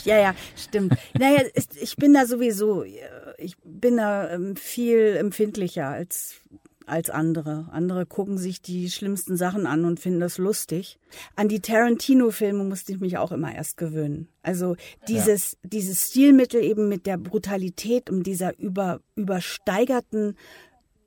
[0.04, 0.96] Ja, ja, stimmt.
[1.20, 1.44] naja,
[1.80, 2.84] ich bin da sowieso,
[3.38, 6.38] ich bin da ähm, viel empfindlicher als
[6.88, 7.68] als andere.
[7.72, 10.98] Andere gucken sich die schlimmsten Sachen an und finden das lustig.
[11.36, 14.30] An die Tarantino-Filme musste ich mich auch immer erst gewöhnen.
[14.42, 14.76] Also
[15.08, 15.70] dieses, ja.
[15.70, 20.38] dieses Stilmittel eben mit der Brutalität und dieser über, übersteigerten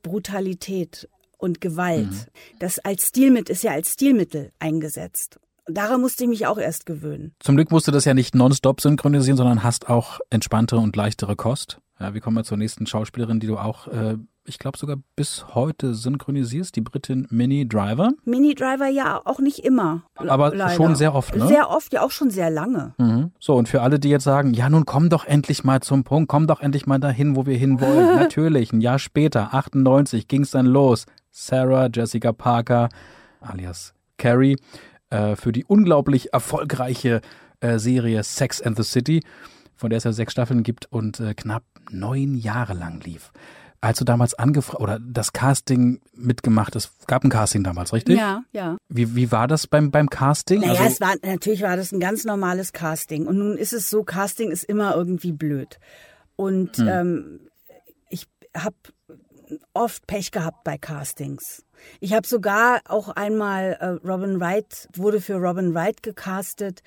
[0.04, 2.12] Brutalität und Gewalt.
[2.12, 2.26] Mhm.
[2.60, 5.40] Das als Stilmittel ist ja als Stilmittel eingesetzt.
[5.74, 7.34] Daran musste ich mich auch erst gewöhnen.
[7.40, 11.36] Zum Glück musst du das ja nicht nonstop synchronisieren, sondern hast auch entspanntere und leichtere
[11.36, 11.78] Kost.
[11.98, 15.54] Ja, wir kommen wir zur nächsten Schauspielerin, die du auch, äh, ich glaube sogar bis
[15.54, 18.12] heute synchronisierst, die Britin Minnie Driver.
[18.24, 20.02] Minnie Driver ja auch nicht immer.
[20.14, 20.74] Aber leider.
[20.74, 21.46] schon sehr oft, ne?
[21.46, 22.94] Sehr oft, ja auch schon sehr lange.
[22.96, 23.32] Mhm.
[23.38, 26.30] So, und für alle, die jetzt sagen, ja nun komm doch endlich mal zum Punkt,
[26.30, 28.14] komm doch endlich mal dahin, wo wir hinwollen.
[28.16, 31.04] Natürlich, ein Jahr später, 98, ging es dann los.
[31.30, 32.88] Sarah Jessica Parker
[33.40, 34.56] alias Carrie
[35.10, 37.20] äh, für die unglaublich erfolgreiche
[37.60, 39.22] äh, Serie Sex and the City,
[39.76, 43.32] von der es ja sechs Staffeln gibt und äh, knapp neun Jahre lang lief.
[43.82, 48.18] Als du damals angefragt oder das Casting mitgemacht, es gab ein Casting damals, richtig?
[48.18, 48.76] Ja, ja.
[48.90, 50.60] Wie, wie war das beim, beim Casting?
[50.60, 53.26] Naja, also, es war, natürlich war das ein ganz normales Casting.
[53.26, 55.78] Und nun ist es so, Casting ist immer irgendwie blöd.
[56.36, 56.88] Und hm.
[56.88, 57.40] ähm,
[58.10, 58.76] ich habe
[59.72, 61.64] oft Pech gehabt bei Castings.
[62.00, 66.80] Ich habe sogar auch einmal äh, Robin Wright, wurde für Robin Wright gecastet,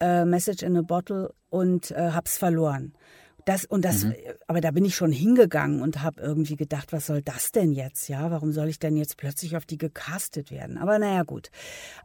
[0.00, 2.94] äh, Message in a Bottle, und äh, hab's verloren.
[3.44, 4.14] Das und das, mhm.
[4.48, 8.08] aber da bin ich schon hingegangen und habe irgendwie gedacht, was soll das denn jetzt?
[8.08, 10.78] Ja, warum soll ich denn jetzt plötzlich auf die gecastet werden?
[10.78, 11.50] Aber naja, gut.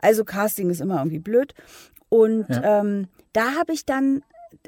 [0.01, 1.53] Also Casting ist immer irgendwie blöd.
[2.09, 2.81] Und ja.
[2.81, 4.21] ähm, da habe ich dann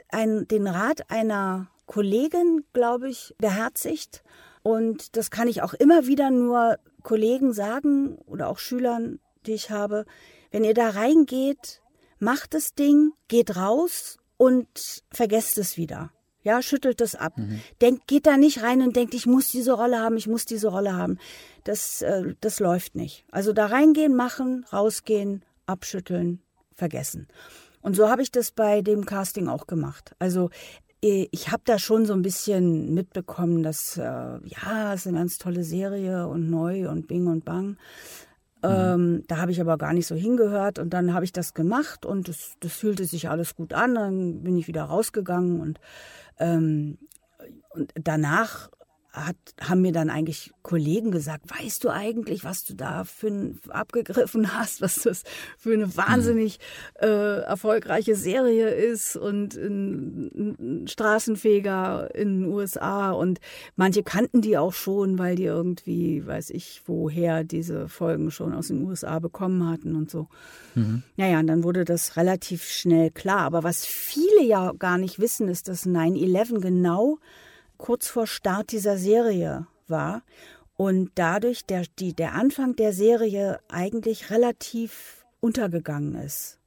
[0.09, 4.23] ein, den Rat einer Kollegin, glaube ich, beherzigt
[4.63, 9.71] und das kann ich auch immer wieder nur Kollegen sagen oder auch Schülern, die ich
[9.71, 10.05] habe.
[10.51, 11.81] Wenn ihr da reingeht,
[12.19, 16.11] macht das Ding, geht raus und vergesst es wieder.
[16.43, 17.37] Ja, schüttelt es ab.
[17.37, 17.61] Mhm.
[17.81, 20.69] Denkt, geht da nicht rein und denkt, ich muss diese Rolle haben, ich muss diese
[20.69, 21.19] Rolle haben.
[21.63, 23.25] Das, äh, das läuft nicht.
[23.31, 26.41] Also da reingehen, machen, rausgehen, abschütteln,
[26.73, 27.27] vergessen.
[27.81, 30.15] Und so habe ich das bei dem Casting auch gemacht.
[30.17, 30.49] Also
[31.01, 35.39] ich habe da schon so ein bisschen mitbekommen, dass äh, ja, es ist eine ganz
[35.39, 37.77] tolle Serie und neu und Bing und Bang.
[38.63, 38.69] Mhm.
[38.69, 42.05] Ähm, da habe ich aber gar nicht so hingehört und dann habe ich das gemacht
[42.05, 43.95] und das, das fühlte sich alles gut an.
[43.95, 45.79] Dann bin ich wieder rausgegangen und,
[46.37, 46.99] ähm,
[47.71, 48.69] und danach
[49.13, 53.59] hat, haben mir dann eigentlich Kollegen gesagt, weißt du eigentlich, was du da für ein,
[53.69, 55.23] abgegriffen hast, was das
[55.57, 56.59] für eine wahnsinnig
[57.01, 63.39] äh, erfolgreiche Serie ist und ein, ein Straßenfeger in den USA und
[63.75, 68.67] manche kannten die auch schon, weil die irgendwie, weiß ich, woher diese Folgen schon aus
[68.67, 70.29] den USA bekommen hatten und so.
[70.75, 71.03] Mhm.
[71.17, 73.41] Naja, und dann wurde das relativ schnell klar.
[73.41, 77.19] Aber was viele ja gar nicht wissen, ist, dass 9-11 genau
[77.81, 80.21] kurz vor Start dieser Serie war
[80.77, 86.59] und dadurch der, die, der Anfang der Serie eigentlich relativ untergegangen ist.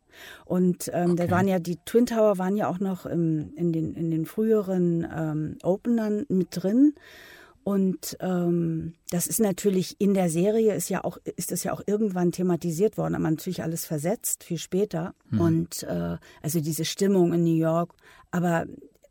[0.44, 1.26] Und ähm, okay.
[1.26, 4.26] da waren ja die Twin Tower waren ja auch noch im, in, den, in den
[4.26, 6.94] früheren ähm, Openern mit drin.
[7.64, 11.80] Und ähm, das ist natürlich in der Serie ist ja auch ist das ja auch
[11.86, 15.14] irgendwann thematisiert worden, aber natürlich alles versetzt viel später.
[15.30, 15.40] Hm.
[15.40, 17.94] Und äh, also diese Stimmung in New York.
[18.30, 18.66] Aber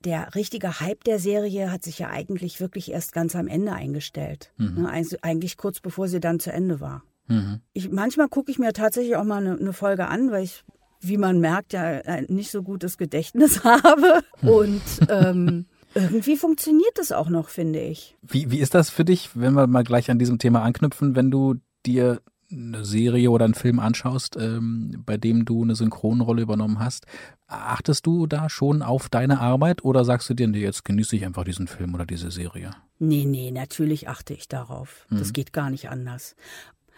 [0.05, 4.51] der richtige Hype der Serie hat sich ja eigentlich wirklich erst ganz am Ende eingestellt.
[4.57, 4.83] Mhm.
[4.83, 4.89] Ne?
[4.89, 7.03] Also eigentlich kurz bevor sie dann zu Ende war.
[7.27, 7.61] Mhm.
[7.73, 10.63] Ich, manchmal gucke ich mir tatsächlich auch mal eine, eine, Folge an, weil ich,
[10.99, 14.21] wie man merkt, ja ein nicht so gutes Gedächtnis habe.
[14.41, 18.17] Und ähm, irgendwie funktioniert es auch noch, finde ich.
[18.21, 21.31] Wie, wie ist das für dich, wenn wir mal gleich an diesem Thema anknüpfen, wenn
[21.31, 22.21] du dir
[22.53, 27.05] eine Serie oder einen Film anschaust, ähm, bei dem du eine Synchronrolle übernommen hast,
[27.47, 31.25] achtest du da schon auf deine Arbeit oder sagst du dir, nee, jetzt genieße ich
[31.25, 32.71] einfach diesen Film oder diese Serie?
[32.99, 35.07] Nee, nee, natürlich achte ich darauf.
[35.09, 35.19] Mhm.
[35.19, 36.35] Das geht gar nicht anders.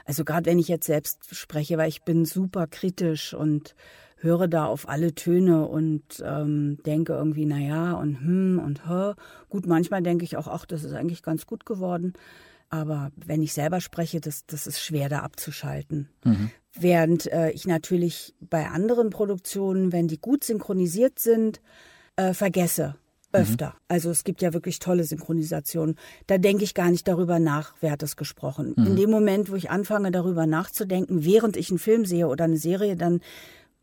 [0.05, 3.75] Also gerade wenn ich jetzt selbst spreche, weil ich bin super kritisch und
[4.17, 9.13] höre da auf alle Töne und ähm, denke irgendwie, na ja und hm und hä.
[9.49, 12.13] Gut, manchmal denke ich auch, ach, das ist eigentlich ganz gut geworden.
[12.69, 16.09] Aber wenn ich selber spreche, das, das ist schwer da abzuschalten.
[16.23, 16.51] Mhm.
[16.73, 21.61] Während äh, ich natürlich bei anderen Produktionen, wenn die gut synchronisiert sind,
[22.15, 22.95] äh, vergesse
[23.35, 23.67] öfter.
[23.67, 23.79] Mhm.
[23.87, 25.95] Also es gibt ja wirklich tolle Synchronisationen.
[26.27, 28.73] Da denke ich gar nicht darüber nach, wer hat das gesprochen.
[28.75, 28.87] Mhm.
[28.87, 32.57] In dem Moment, wo ich anfange darüber nachzudenken, während ich einen Film sehe oder eine
[32.57, 33.21] Serie, dann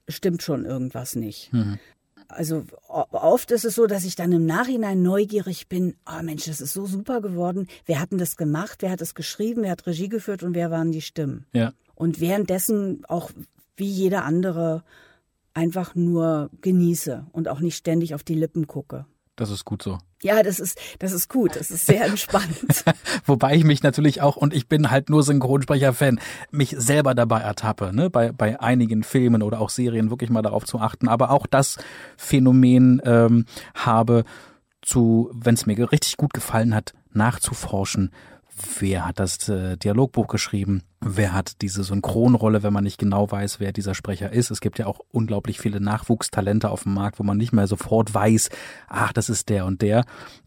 [0.08, 1.52] stimmt schon irgendwas nicht.
[1.52, 1.78] Mhm.
[2.32, 6.60] Also oft ist es so, dass ich dann im Nachhinein neugierig bin, oh Mensch, das
[6.60, 7.68] ist so super geworden.
[7.86, 8.78] Wer hat denn das gemacht?
[8.80, 9.62] Wer hat es geschrieben?
[9.62, 11.46] Wer hat Regie geführt und wer waren die Stimmen?
[11.52, 11.72] Ja.
[11.94, 13.30] Und währenddessen auch
[13.76, 14.82] wie jeder andere
[15.54, 19.06] einfach nur genieße und auch nicht ständig auf die Lippen gucke.
[19.36, 19.98] Das ist gut so.
[20.22, 21.56] Ja, das ist, das ist gut.
[21.56, 22.84] Das ist sehr entspannt.
[23.26, 27.92] Wobei ich mich natürlich auch, und ich bin halt nur Synchronsprecher-Fan, mich selber dabei ertappe,
[27.92, 31.08] ne, bei, bei einigen Filmen oder auch Serien wirklich mal darauf zu achten.
[31.08, 31.78] Aber auch das
[32.16, 34.24] Phänomen ähm, habe
[34.80, 38.10] zu, wenn es mir richtig gut gefallen hat, nachzuforschen,
[38.78, 43.60] wer hat das äh, Dialogbuch geschrieben, wer hat diese Synchronrolle, wenn man nicht genau weiß,
[43.60, 44.50] wer dieser Sprecher ist.
[44.50, 48.12] Es gibt ja auch unglaublich viele Nachwuchstalente auf dem Markt, wo man nicht mehr sofort
[48.14, 48.50] weiß,
[48.88, 50.04] ach, das ist der und der.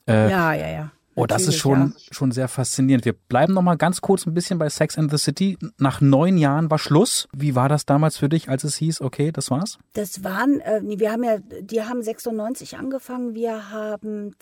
[0.08, 0.92] Äh, ja, ja, ja.
[1.18, 1.92] Oh, das ist schon, ja.
[2.12, 3.06] schon sehr faszinierend.
[3.06, 5.58] Wir bleiben noch mal ganz kurz ein bisschen bei Sex and the City.
[5.78, 7.30] Nach neun Jahren war Schluss.
[7.32, 9.80] Wie war das damals für dich, als es hieß, okay, das war's?
[9.94, 14.36] Das waren, äh, wir haben ja, die haben 96 angefangen, wir haben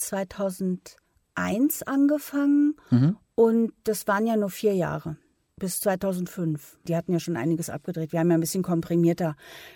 [1.36, 3.18] 2001 angefangen mhm.
[3.36, 5.18] Und das waren ja nur vier Jahre
[5.58, 6.78] bis 2005.
[6.88, 8.12] Die hatten ja schon einiges abgedreht.
[8.12, 9.36] Wir haben ja ein bisschen komprimierter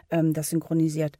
[0.09, 1.17] ähm, das synchronisiert.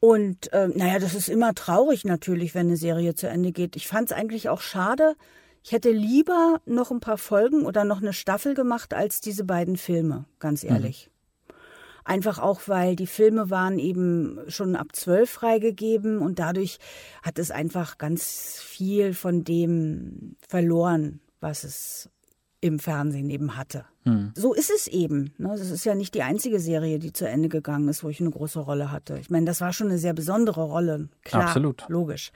[0.00, 3.76] Und äh, naja, das ist immer traurig natürlich, wenn eine Serie zu Ende geht.
[3.76, 5.16] Ich fand es eigentlich auch schade.
[5.62, 9.76] Ich hätte lieber noch ein paar Folgen oder noch eine Staffel gemacht als diese beiden
[9.76, 10.70] Filme, ganz mhm.
[10.70, 11.08] ehrlich.
[11.08, 11.15] Mhm.
[12.06, 16.78] Einfach auch, weil die Filme waren eben schon ab zwölf freigegeben und dadurch
[17.24, 22.08] hat es einfach ganz viel von dem verloren, was es
[22.60, 23.86] im Fernsehen eben hatte.
[24.04, 24.30] Hm.
[24.36, 25.34] So ist es eben.
[25.38, 25.48] Ne?
[25.48, 28.30] Das ist ja nicht die einzige Serie, die zu Ende gegangen ist, wo ich eine
[28.30, 29.18] große Rolle hatte.
[29.18, 31.08] Ich meine, das war schon eine sehr besondere Rolle.
[31.24, 31.84] Klar, Absolut.
[31.88, 32.30] logisch.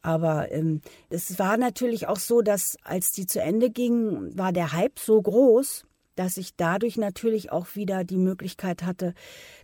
[0.00, 4.72] Aber ähm, es war natürlich auch so, dass als die zu Ende ging, war der
[4.72, 5.84] Hype so groß,
[6.16, 9.14] dass ich dadurch natürlich auch wieder die Möglichkeit hatte,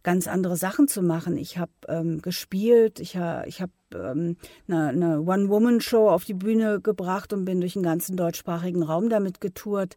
[0.03, 1.37] ganz andere Sachen zu machen.
[1.37, 4.37] Ich habe ähm, gespielt, ich, ha, ich habe ähm,
[4.69, 9.41] eine, eine One-Woman-Show auf die Bühne gebracht und bin durch den ganzen deutschsprachigen Raum damit
[9.41, 9.97] getourt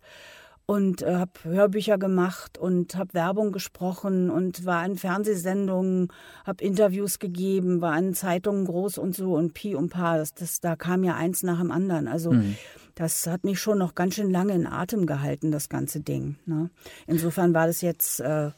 [0.65, 6.07] und äh, habe Hörbücher gemacht und habe Werbung gesprochen und war in Fernsehsendungen,
[6.45, 10.17] habe Interviews gegeben, war in Zeitungen groß und so und Pi und Pa.
[10.17, 12.07] Das, das, da kam ja eins nach dem anderen.
[12.07, 12.55] Also mhm.
[12.95, 16.37] das hat mich schon noch ganz schön lange in Atem gehalten, das ganze Ding.
[16.45, 16.69] Ne?
[17.07, 18.51] Insofern war das jetzt äh,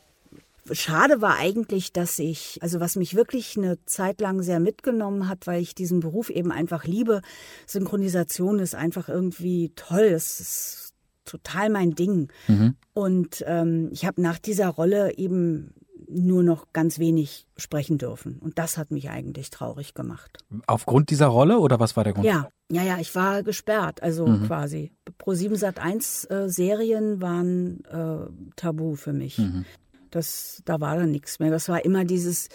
[0.72, 5.46] Schade war eigentlich, dass ich, also was mich wirklich eine Zeit lang sehr mitgenommen hat,
[5.46, 7.22] weil ich diesen Beruf eben einfach liebe.
[7.68, 10.06] Synchronisation ist einfach irgendwie toll.
[10.06, 10.95] Es ist
[11.26, 12.30] total mein Ding.
[12.48, 12.76] Mhm.
[12.94, 15.74] Und ähm, ich habe nach dieser Rolle eben
[16.08, 18.38] nur noch ganz wenig sprechen dürfen.
[18.40, 20.38] Und das hat mich eigentlich traurig gemacht.
[20.68, 22.26] Aufgrund dieser Rolle oder was war der Grund?
[22.26, 24.48] Ja, ja, ja, ich war gesperrt, also mhm.
[24.48, 24.92] quasi.
[25.18, 29.38] Pro 7 Sat 1 äh, Serien waren äh, tabu für mich.
[29.38, 29.66] Mhm.
[30.12, 31.52] Das, da war dann nichts mehr.
[31.52, 32.50] Das war immer dieses,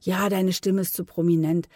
[0.00, 1.68] ja, deine Stimme ist zu prominent.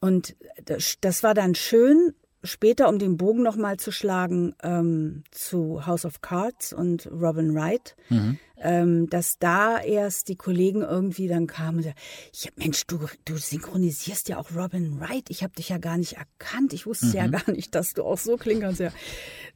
[0.00, 5.86] Und das, das war dann schön, später, um den Bogen nochmal zu schlagen, ähm, zu
[5.86, 8.38] House of Cards und Robin Wright, mhm.
[8.58, 12.00] ähm, dass da erst die Kollegen irgendwie dann kamen und sagten,
[12.32, 15.28] ja, Mensch, du, du synchronisierst ja auch Robin Wright.
[15.28, 16.72] Ich habe dich ja gar nicht erkannt.
[16.72, 17.14] Ich wusste mhm.
[17.14, 18.80] ja gar nicht, dass du auch so klingen kannst.
[18.80, 18.92] Ja,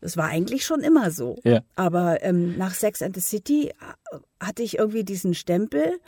[0.01, 1.38] das war eigentlich schon immer so.
[1.44, 1.62] Ja.
[1.77, 5.99] Aber ähm, nach Sex and the City äh, hatte ich irgendwie diesen Stempel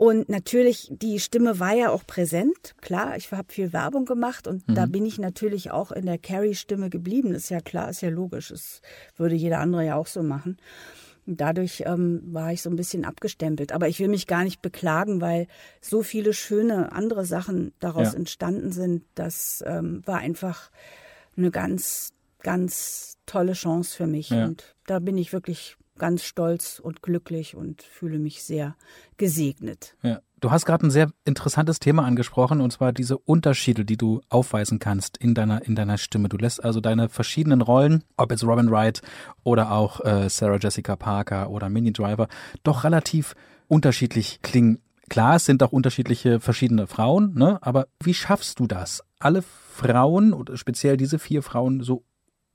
[0.00, 2.74] und natürlich, die Stimme war ja auch präsent.
[2.80, 4.74] Klar, ich habe viel Werbung gemacht und mhm.
[4.74, 7.34] da bin ich natürlich auch in der Carrie-Stimme geblieben.
[7.34, 8.48] ist ja klar, ist ja logisch.
[8.48, 8.80] Das
[9.18, 10.56] würde jeder andere ja auch so machen.
[11.26, 13.72] Und dadurch ähm, war ich so ein bisschen abgestempelt.
[13.72, 15.48] Aber ich will mich gar nicht beklagen, weil
[15.82, 18.18] so viele schöne andere Sachen daraus ja.
[18.20, 19.04] entstanden sind.
[19.16, 20.70] Das ähm, war einfach
[21.36, 24.30] eine ganz, ganz tolle Chance für mich.
[24.30, 24.46] Ja.
[24.46, 28.74] Und da bin ich wirklich ganz stolz und glücklich und fühle mich sehr
[29.18, 29.94] gesegnet.
[30.02, 30.20] Ja.
[30.40, 34.78] Du hast gerade ein sehr interessantes Thema angesprochen, und zwar diese Unterschiede, die du aufweisen
[34.78, 36.30] kannst in deiner, in deiner Stimme.
[36.30, 39.02] Du lässt also deine verschiedenen Rollen, ob jetzt Robin Wright
[39.44, 42.26] oder auch äh, Sarah Jessica Parker oder Mini Driver,
[42.62, 43.34] doch relativ
[43.68, 44.78] unterschiedlich klingen.
[45.10, 47.58] Klar, es sind auch unterschiedliche verschiedene Frauen, ne?
[47.60, 49.02] aber wie schaffst du das?
[49.18, 52.04] Alle Frauen oder speziell diese vier Frauen so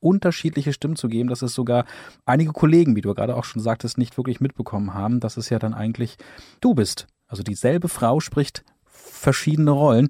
[0.06, 1.84] unterschiedliche Stimmen zu geben, dass es sogar
[2.24, 5.58] einige Kollegen, wie du gerade auch schon sagtest, nicht wirklich mitbekommen haben, dass es ja
[5.58, 6.16] dann eigentlich
[6.60, 7.06] du bist.
[7.26, 10.08] Also dieselbe Frau spricht verschiedene Rollen.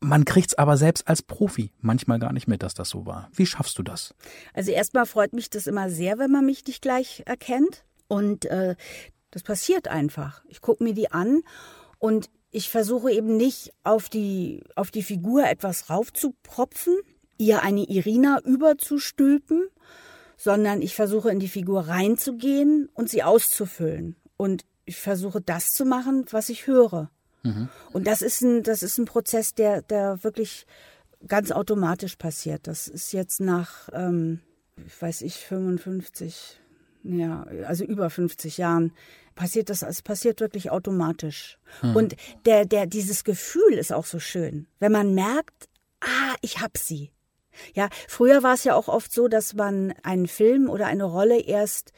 [0.00, 3.30] Man kriegt's aber selbst als Profi manchmal gar nicht mit, dass das so war.
[3.32, 4.14] Wie schaffst du das?
[4.52, 7.84] Also erstmal freut mich das immer sehr, wenn man mich nicht gleich erkennt.
[8.08, 8.74] Und äh,
[9.30, 10.42] das passiert einfach.
[10.48, 11.42] Ich gucke mir die an
[11.98, 16.94] und ich versuche eben nicht auf die, auf die Figur etwas raufzupropfen,
[17.42, 19.68] ihr eine Irina überzustülpen,
[20.36, 24.16] sondern ich versuche in die Figur reinzugehen und sie auszufüllen.
[24.36, 27.10] Und ich versuche das zu machen, was ich höre.
[27.42, 27.68] Mhm.
[27.92, 30.66] Und das ist ein, das ist ein Prozess, der, der wirklich
[31.26, 32.66] ganz automatisch passiert.
[32.66, 34.40] Das ist jetzt nach, ähm,
[35.00, 36.60] weiß ich, 55,
[37.04, 38.92] ja, also über 50 Jahren
[39.34, 41.58] passiert das, es passiert wirklich automatisch.
[41.82, 41.96] Mhm.
[41.96, 45.68] Und der, der, dieses Gefühl ist auch so schön, wenn man merkt,
[46.00, 47.10] ah, ich hab sie.
[47.74, 51.40] Ja, früher war es ja auch oft so, dass man einen Film oder eine Rolle
[51.40, 51.92] erst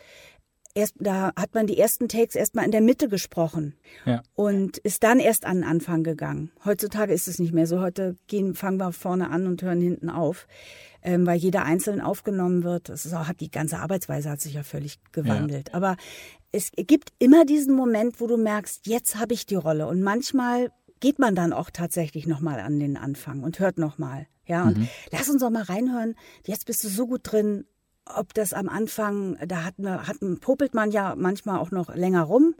[0.75, 4.23] erst, da hat man die ersten Takes erstmal in der Mitte gesprochen ja.
[4.35, 6.51] und ist dann erst an den Anfang gegangen.
[6.65, 7.81] Heutzutage ist es nicht mehr so.
[7.81, 10.47] Heute gehen, fangen wir vorne an und hören hinten auf,
[11.03, 12.89] ähm, weil jeder einzeln aufgenommen wird.
[12.89, 15.69] Das ist auch, hat die ganze Arbeitsweise hat sich ja völlig gewandelt.
[15.69, 15.75] Ja.
[15.75, 15.97] Aber
[16.53, 19.87] es gibt immer diesen Moment, wo du merkst, jetzt habe ich die Rolle.
[19.87, 24.27] Und manchmal geht man dann auch tatsächlich nochmal an den Anfang und hört nochmal.
[24.47, 24.89] Ja, und mhm.
[25.11, 26.15] lass uns doch mal reinhören.
[26.47, 27.65] Jetzt bist du so gut drin
[28.07, 32.55] ob das am Anfang, da hat, hat, popelt man ja manchmal auch noch länger rum,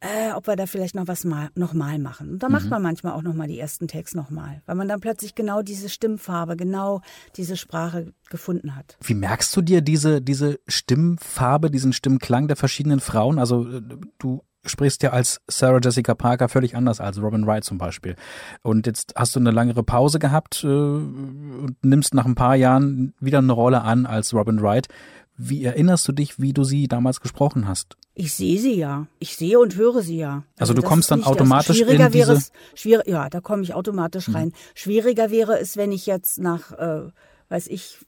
[0.00, 2.32] äh, ob wir da vielleicht noch was mal, nochmal machen.
[2.32, 2.52] Und da mhm.
[2.52, 5.88] macht man manchmal auch nochmal die ersten Tags nochmal, weil man dann plötzlich genau diese
[5.88, 7.00] Stimmfarbe, genau
[7.36, 8.98] diese Sprache gefunden hat.
[9.02, 13.38] Wie merkst du dir diese, diese Stimmfarbe, diesen Stimmklang der verschiedenen Frauen?
[13.38, 13.82] Also äh,
[14.18, 18.16] du sprichst ja als Sarah Jessica Parker völlig anders als Robin Wright zum Beispiel.
[18.62, 23.14] Und jetzt hast du eine langere Pause gehabt äh, und nimmst nach ein paar Jahren
[23.20, 24.88] wieder eine Rolle an als Robin Wright.
[25.36, 27.96] Wie erinnerst du dich, wie du sie damals gesprochen hast?
[28.14, 29.08] Ich sehe sie ja.
[29.18, 30.44] Ich sehe und höre sie ja.
[30.58, 32.28] Also, also du kommst dann automatisch schwieriger in diese...
[32.28, 34.36] Wäre es, schwierig, ja, da komme ich automatisch hm.
[34.36, 34.52] rein.
[34.74, 37.10] Schwieriger wäre es, wenn ich jetzt nach, äh,
[37.48, 37.98] weiß ich,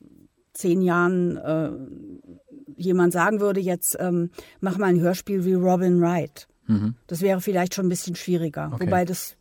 [0.56, 1.70] zehn Jahren äh,
[2.76, 6.48] jemand sagen würde, jetzt ähm, mach mal ein Hörspiel wie Robin Wright.
[6.66, 6.94] Mhm.
[7.06, 8.70] Das wäre vielleicht schon ein bisschen schwieriger.
[8.72, 8.86] Okay.
[8.86, 9.36] Wobei das,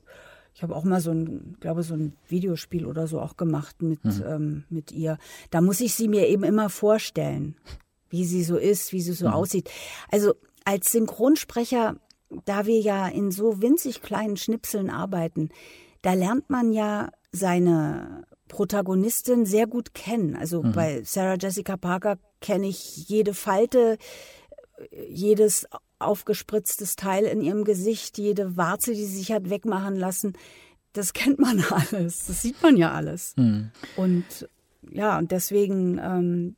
[0.54, 4.04] ich habe auch mal so ein, glaube so ein Videospiel oder so auch gemacht mit,
[4.04, 4.24] mhm.
[4.28, 5.18] ähm, mit ihr.
[5.50, 7.56] Da muss ich sie mir eben immer vorstellen,
[8.10, 9.34] wie sie so ist, wie sie so mhm.
[9.34, 9.70] aussieht.
[10.12, 11.98] Also als Synchronsprecher,
[12.46, 15.50] da wir ja in so winzig kleinen Schnipseln arbeiten,
[16.02, 18.26] da lernt man ja seine
[18.56, 20.38] Protagonistin sehr gut kennen.
[20.38, 20.72] Also mhm.
[20.72, 23.98] bei Sarah Jessica Parker kenne ich jede Falte,
[25.10, 25.68] jedes
[26.00, 30.38] aufgespritztes Teil in ihrem Gesicht, jede Warze, die sie sich hat wegmachen lassen.
[30.94, 33.34] Das kennt man alles, das sieht man ja alles.
[33.36, 33.72] Mhm.
[33.98, 34.48] Und
[34.90, 36.56] ja, und deswegen ähm,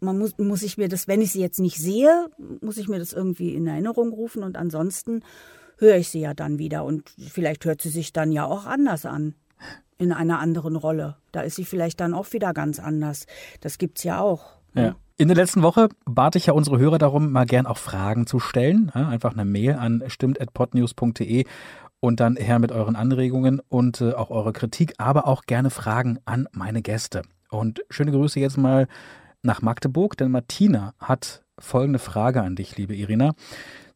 [0.00, 2.28] man muss, muss ich mir das, wenn ich sie jetzt nicht sehe,
[2.60, 5.22] muss ich mir das irgendwie in Erinnerung rufen und ansonsten
[5.78, 9.06] höre ich sie ja dann wieder und vielleicht hört sie sich dann ja auch anders
[9.06, 9.34] an
[9.98, 11.16] in einer anderen Rolle.
[11.32, 13.26] Da ist sie vielleicht dann auch wieder ganz anders.
[13.60, 14.44] Das gibt's ja auch.
[14.74, 14.94] Ja.
[15.16, 18.38] In der letzten Woche bat ich ja unsere Hörer darum, mal gern auch Fragen zu
[18.38, 18.90] stellen.
[18.90, 21.44] Einfach eine Mail an stimmt.podnews.de
[22.00, 26.18] und dann her mit euren Anregungen und äh, auch eure Kritik, aber auch gerne Fragen
[26.24, 27.22] an meine Gäste.
[27.50, 28.86] Und schöne Grüße jetzt mal
[29.42, 33.34] nach Magdeburg, denn Martina hat folgende Frage an dich, liebe Irina.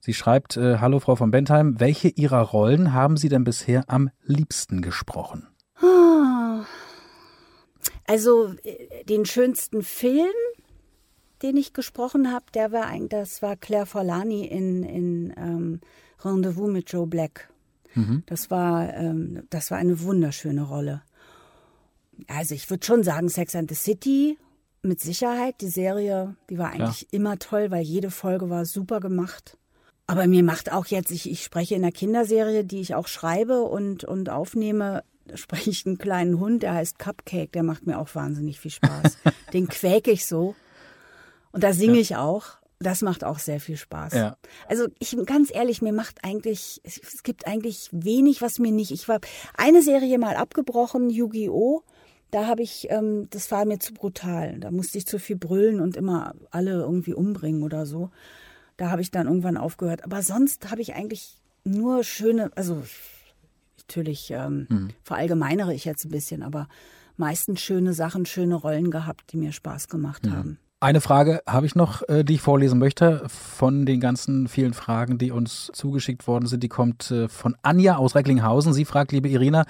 [0.01, 4.11] Sie schreibt, äh, Hallo Frau von Bentheim, welche Ihrer Rollen haben Sie denn bisher am
[4.25, 5.47] liebsten gesprochen?
[8.07, 10.33] Also äh, den schönsten Film,
[11.43, 15.81] den ich gesprochen habe, der war eigentlich, das war Claire Forlani in, in ähm,
[16.21, 17.51] Rendezvous mit Joe Black.
[17.95, 18.23] Mhm.
[18.27, 21.03] Das war, ähm, das war eine wunderschöne Rolle.
[22.29, 24.39] Also ich würde schon sagen, Sex and the City
[24.83, 25.61] mit Sicherheit.
[25.61, 27.21] Die Serie, die war eigentlich Klar.
[27.21, 29.59] immer toll, weil jede Folge war super gemacht.
[30.07, 33.63] Aber mir macht auch jetzt, ich, ich spreche in der Kinderserie, die ich auch schreibe
[33.63, 35.05] und, und aufnehme,
[35.35, 39.19] spreche ich einen kleinen Hund, der heißt Cupcake, der macht mir auch wahnsinnig viel Spaß.
[39.53, 40.55] Den quäke ich so.
[41.53, 42.01] Und da singe ja.
[42.01, 42.63] ich auch.
[42.79, 44.15] Das macht auch sehr viel Spaß.
[44.15, 44.37] Ja.
[44.69, 48.91] Also ich ganz ehrlich, mir macht eigentlich, es gibt eigentlich wenig, was mir nicht.
[48.91, 49.21] Ich war
[49.57, 51.83] eine Serie mal abgebrochen, Yu-Gi-Oh!
[52.33, 54.59] Da habe ich, ähm, das war mir zu brutal.
[54.59, 58.11] Da musste ich zu viel brüllen und immer alle irgendwie umbringen oder so.
[58.79, 60.03] Da habe ich dann irgendwann aufgehört.
[60.03, 62.83] Aber sonst habe ich eigentlich nur schöne, also
[63.93, 64.89] natürlich ähm, mhm.
[65.03, 66.67] verallgemeinere ich jetzt ein bisschen, aber
[67.17, 70.33] meistens schöne Sachen, schöne Rollen gehabt, die mir Spaß gemacht mhm.
[70.33, 70.59] haben.
[70.81, 73.23] Eine Frage habe ich noch, äh, die ich vorlesen möchte.
[73.29, 77.97] Von den ganzen vielen Fragen, die uns zugeschickt worden sind, die kommt äh, von Anja
[77.97, 78.73] aus Recklinghausen.
[78.73, 79.65] Sie fragt, liebe Irina,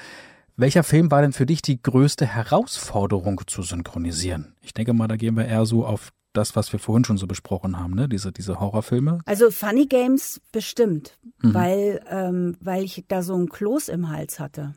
[0.57, 4.55] welcher Film war denn für dich die größte Herausforderung zu synchronisieren?
[4.63, 7.27] Ich denke mal, da gehen wir eher so auf das, was wir vorhin schon so
[7.27, 8.09] besprochen haben, ne?
[8.09, 9.19] Diese, diese Horrorfilme?
[9.27, 11.55] Also Funny Games bestimmt, mhm.
[11.55, 14.75] weil, ähm, weil ich da so ein Kloß im Hals hatte.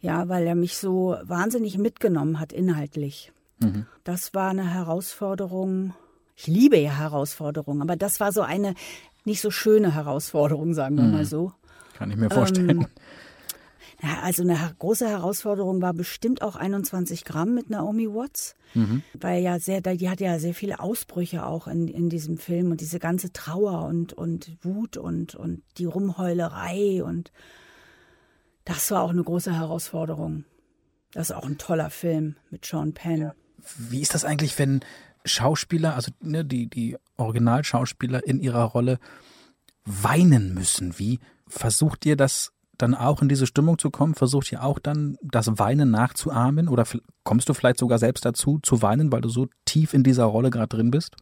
[0.00, 3.32] Ja, weil er mich so wahnsinnig mitgenommen hat inhaltlich.
[3.60, 3.86] Mhm.
[4.04, 5.94] Das war eine Herausforderung.
[6.36, 8.74] Ich liebe ja Herausforderungen, aber das war so eine
[9.24, 11.12] nicht so schöne Herausforderung, sagen wir mhm.
[11.12, 11.52] mal so.
[11.96, 12.70] Kann ich mir vorstellen.
[12.70, 12.86] Ähm,
[14.04, 19.02] ja, also eine große Herausforderung war bestimmt auch 21 Gramm mit Naomi Watts, mhm.
[19.18, 22.82] weil ja sehr, die hat ja sehr viele Ausbrüche auch in, in diesem Film und
[22.82, 27.32] diese ganze Trauer und, und Wut und, und die Rumheulerei und
[28.66, 30.44] das war auch eine große Herausforderung.
[31.12, 33.32] Das ist auch ein toller Film mit Sean Penn.
[33.78, 34.80] Wie ist das eigentlich, wenn
[35.24, 38.98] Schauspieler, also ne, die, die Originalschauspieler in ihrer Rolle
[39.86, 40.98] weinen müssen?
[40.98, 44.14] Wie versucht ihr das dann auch in diese Stimmung zu kommen?
[44.14, 46.68] Versucht ihr auch dann das Weinen nachzuahmen?
[46.68, 46.84] Oder
[47.22, 50.50] kommst du vielleicht sogar selbst dazu, zu weinen, weil du so tief in dieser Rolle
[50.50, 51.16] gerade drin bist?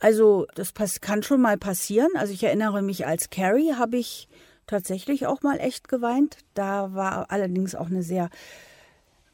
[0.00, 2.10] Also das kann schon mal passieren.
[2.16, 4.28] Also ich erinnere mich, als Carrie habe ich
[4.66, 6.38] tatsächlich auch mal echt geweint.
[6.54, 8.30] Da war allerdings auch eine sehr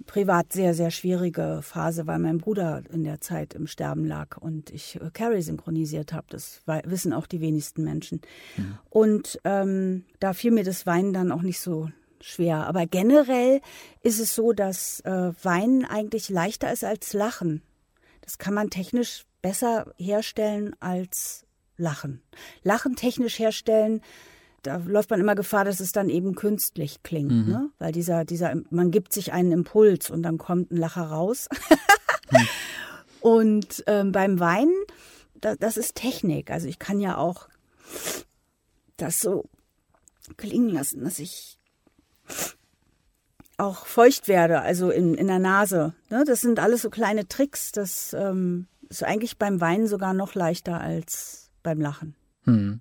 [0.06, 4.70] privat sehr, sehr schwierige Phase, weil mein Bruder in der Zeit im Sterben lag und
[4.70, 6.26] ich äh, Carrie synchronisiert habe.
[6.30, 8.20] Das wissen auch die wenigsten Menschen.
[8.56, 8.78] Mhm.
[8.88, 11.90] Und ähm, da fiel mir das Weinen dann auch nicht so
[12.20, 12.66] schwer.
[12.66, 13.60] Aber generell
[14.02, 17.62] ist es so, dass äh, Weinen eigentlich leichter ist als Lachen.
[18.20, 21.46] Das kann man technisch besser herstellen als
[21.76, 22.22] Lachen.
[22.62, 24.02] Lachen technisch herstellen
[24.62, 27.48] da läuft man immer Gefahr, dass es dann eben künstlich klingt, mhm.
[27.48, 27.70] ne?
[27.78, 31.48] Weil dieser, dieser, man gibt sich einen Impuls und dann kommt ein Lacher raus.
[32.30, 32.48] mhm.
[33.20, 34.72] Und ähm, beim Weinen,
[35.34, 36.50] da, das ist Technik.
[36.50, 37.48] Also ich kann ja auch
[38.96, 39.44] das so
[40.38, 41.58] klingen lassen, dass ich
[43.58, 45.92] auch feucht werde, also in, in der Nase.
[46.08, 46.24] Ne?
[46.26, 47.72] Das sind alles so kleine Tricks.
[47.72, 52.14] Das ähm, ist eigentlich beim Weinen sogar noch leichter als beim Lachen.
[52.44, 52.80] Hm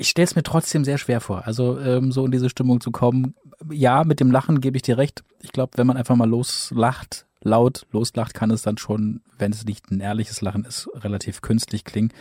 [0.00, 2.90] ich stelle es mir trotzdem sehr schwer vor, also ähm, so in diese Stimmung zu
[2.90, 3.34] kommen.
[3.70, 5.22] Ja, mit dem Lachen gebe ich dir recht.
[5.42, 9.66] Ich glaube, wenn man einfach mal loslacht, laut loslacht, kann es dann schon, wenn es
[9.66, 12.12] nicht ein ehrliches Lachen ist, relativ künstlich klingen.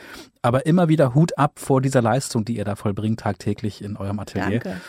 [0.42, 4.20] Aber immer wieder Hut ab vor dieser Leistung, die ihr da vollbringt tagtäglich in eurem
[4.20, 4.60] Atelier.
[4.60, 4.82] Danke.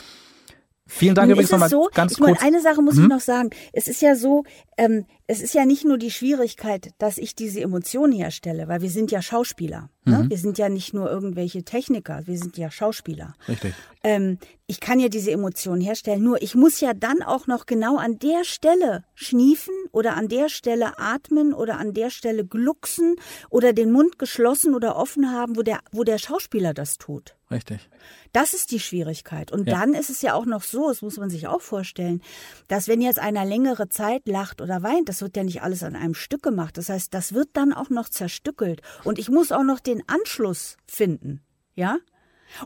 [0.91, 2.41] Vielen Dank Nun übrigens nochmal so, ganz ich kurz.
[2.41, 3.05] Meine, eine Sache muss hm?
[3.05, 3.51] ich noch sagen.
[3.73, 4.43] Es ist ja so,
[4.77, 8.91] ähm, es ist ja nicht nur die Schwierigkeit, dass ich diese Emotionen herstelle, weil wir
[8.91, 9.89] sind ja Schauspieler.
[10.05, 10.25] Ne?
[10.25, 10.31] Mhm.
[10.31, 13.35] Wir sind ja nicht nur irgendwelche Techniker, wir sind ja Schauspieler.
[13.47, 13.73] Richtig.
[14.03, 17.97] Ähm, ich kann ja diese Emotionen herstellen, nur ich muss ja dann auch noch genau
[17.97, 23.15] an der Stelle schniefen oder an der Stelle atmen oder an der Stelle glucksen
[23.49, 27.37] oder den Mund geschlossen oder offen haben, wo der, wo der Schauspieler das tut.
[27.51, 27.89] Richtig.
[28.33, 29.51] Das ist die Schwierigkeit.
[29.51, 29.79] Und ja.
[29.79, 32.23] dann ist es ja auch noch so, das muss man sich auch vorstellen,
[32.69, 35.97] dass wenn jetzt einer längere Zeit lacht oder weint, das wird ja nicht alles an
[35.97, 36.79] einem Stück gemacht.
[36.79, 38.83] Das heißt, das wird dann auch noch zerstückelt.
[39.03, 41.41] Und ich muss auch noch den Anschluss finden.
[41.75, 41.99] Ja?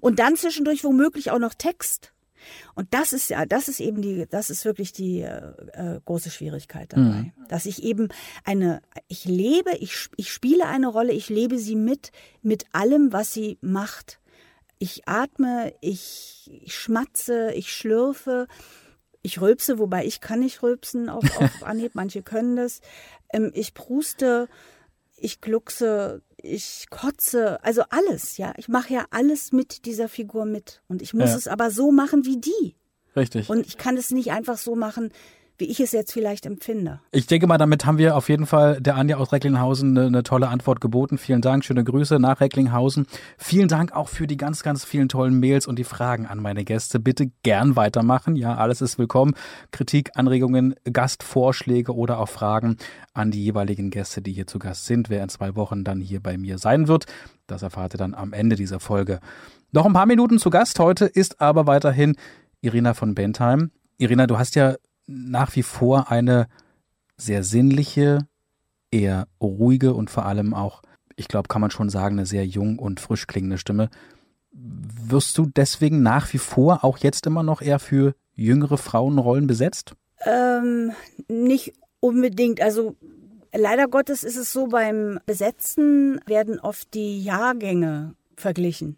[0.00, 2.12] Und dann zwischendurch womöglich auch noch Text.
[2.74, 6.28] Und das ist ja, das ist eben die, das ist wirklich die äh, äh große
[6.28, 7.32] Schwierigkeit dabei, mhm.
[7.48, 8.08] dass ich eben
[8.44, 12.12] eine, ich lebe, ich, ich spiele eine Rolle, ich lebe sie mit,
[12.42, 14.20] mit allem, was sie macht
[14.78, 18.46] ich atme, ich, ich schmatze, ich schlürfe,
[19.22, 22.80] ich rülpse, wobei ich kann nicht rülpsen auf, auf Anhieb, manche können das.
[23.32, 24.48] Ähm, ich pruste,
[25.16, 28.52] ich gluckse, ich kotze, also alles, ja.
[28.58, 30.82] Ich mache ja alles mit dieser Figur mit.
[30.88, 31.36] Und ich muss ja.
[31.36, 32.76] es aber so machen wie die.
[33.16, 33.48] Richtig.
[33.48, 35.12] Und ich kann es nicht einfach so machen,
[35.64, 37.00] wie ich es jetzt vielleicht empfinde.
[37.10, 40.22] Ich denke mal, damit haben wir auf jeden Fall der Anja aus Recklinghausen eine, eine,
[40.22, 41.16] tolle Antwort geboten.
[41.16, 43.06] Vielen Dank, schöne Grüße nach Recklinghausen.
[43.38, 46.66] Vielen Dank auch für die ganz, ganz vielen tollen Mails und die Fragen an meine
[46.66, 47.00] Gäste.
[47.00, 48.36] Bitte gern weitermachen.
[48.36, 49.32] Ja, alles ist willkommen.
[49.70, 52.76] Kritik, Anregungen, Gastvorschläge oder auch Fragen
[53.14, 55.08] an die jeweiligen Gäste, die hier zu Gast sind.
[55.08, 57.06] Wer in zwei Wochen dann hier bei mir sein wird,
[57.46, 59.20] das erfahrt ihr dann am Ende dieser Folge.
[59.72, 62.16] Noch ein paar Minuten zu Gast heute ist aber weiterhin
[62.60, 63.70] Irina von Bentheim.
[63.96, 64.74] Irina, du hast ja
[65.06, 66.48] nach wie vor eine
[67.16, 68.26] sehr sinnliche,
[68.90, 70.82] eher ruhige und vor allem auch,
[71.16, 73.90] ich glaube, kann man schon sagen, eine sehr jung und frisch klingende Stimme.
[74.52, 79.94] Wirst du deswegen nach wie vor auch jetzt immer noch eher für jüngere Frauenrollen besetzt?
[80.24, 80.92] Ähm,
[81.28, 82.60] nicht unbedingt.
[82.60, 82.96] Also
[83.52, 88.96] leider Gottes ist es so, beim Besetzen werden oft die Jahrgänge verglichen.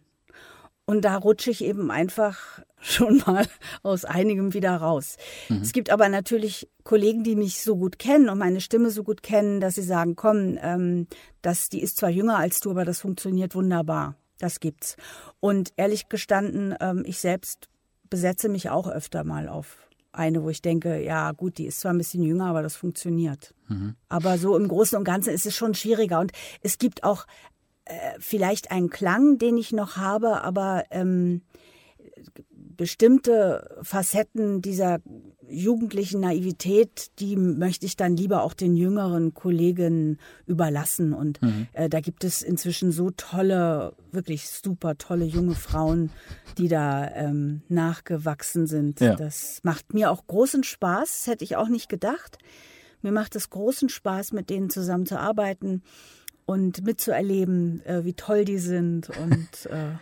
[0.85, 3.47] Und da rutsche ich eben einfach schon mal
[3.83, 5.17] aus einigem wieder raus.
[5.49, 5.63] Mhm.
[5.63, 9.23] Es gibt aber natürlich Kollegen, die mich so gut kennen und meine Stimme so gut
[9.23, 11.07] kennen, dass sie sagen, komm, ähm,
[11.43, 14.17] das, die ist zwar jünger als du, aber das funktioniert wunderbar.
[14.39, 14.97] Das gibt's.
[15.41, 17.69] Und ehrlich gestanden, ähm, ich selbst
[18.11, 21.93] besetze mich auch öfter mal auf eine, wo ich denke, ja gut, die ist zwar
[21.93, 23.55] ein bisschen jünger, aber das funktioniert.
[23.69, 23.97] Mhm.
[24.09, 26.21] Aber so im Großen und Ganzen ist es schon schwieriger.
[26.21, 27.27] Und es gibt auch
[27.85, 31.43] äh, vielleicht einen Klang, den ich noch habe, aber ähm,
[32.77, 34.99] bestimmte Facetten dieser
[35.49, 41.13] jugendlichen Naivität, die möchte ich dann lieber auch den jüngeren Kollegen überlassen.
[41.13, 41.69] Und mhm.
[41.73, 46.11] äh, da gibt es inzwischen so tolle, wirklich super tolle junge Frauen,
[46.59, 49.01] die da ähm, nachgewachsen sind.
[49.01, 49.15] Ja.
[49.15, 51.25] Das macht mir auch großen Spaß.
[51.25, 52.39] Das hätte ich auch nicht gedacht.
[53.03, 55.83] Mir macht es großen Spaß, mit denen zusammenzuarbeiten
[56.45, 59.97] und mitzuerleben, äh, wie toll die sind und äh,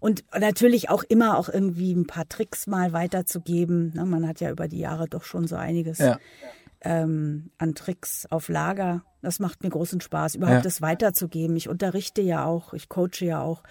[0.00, 3.92] und natürlich auch immer auch irgendwie ein paar Tricks mal weiterzugeben.
[3.94, 6.18] Ne, man hat ja über die Jahre doch schon so einiges ja.
[6.82, 9.02] ähm, an Tricks auf Lager.
[9.22, 10.62] Das macht mir großen Spaß, überhaupt ja.
[10.62, 11.56] das weiterzugeben.
[11.56, 13.62] Ich unterrichte ja auch, ich coache ja auch.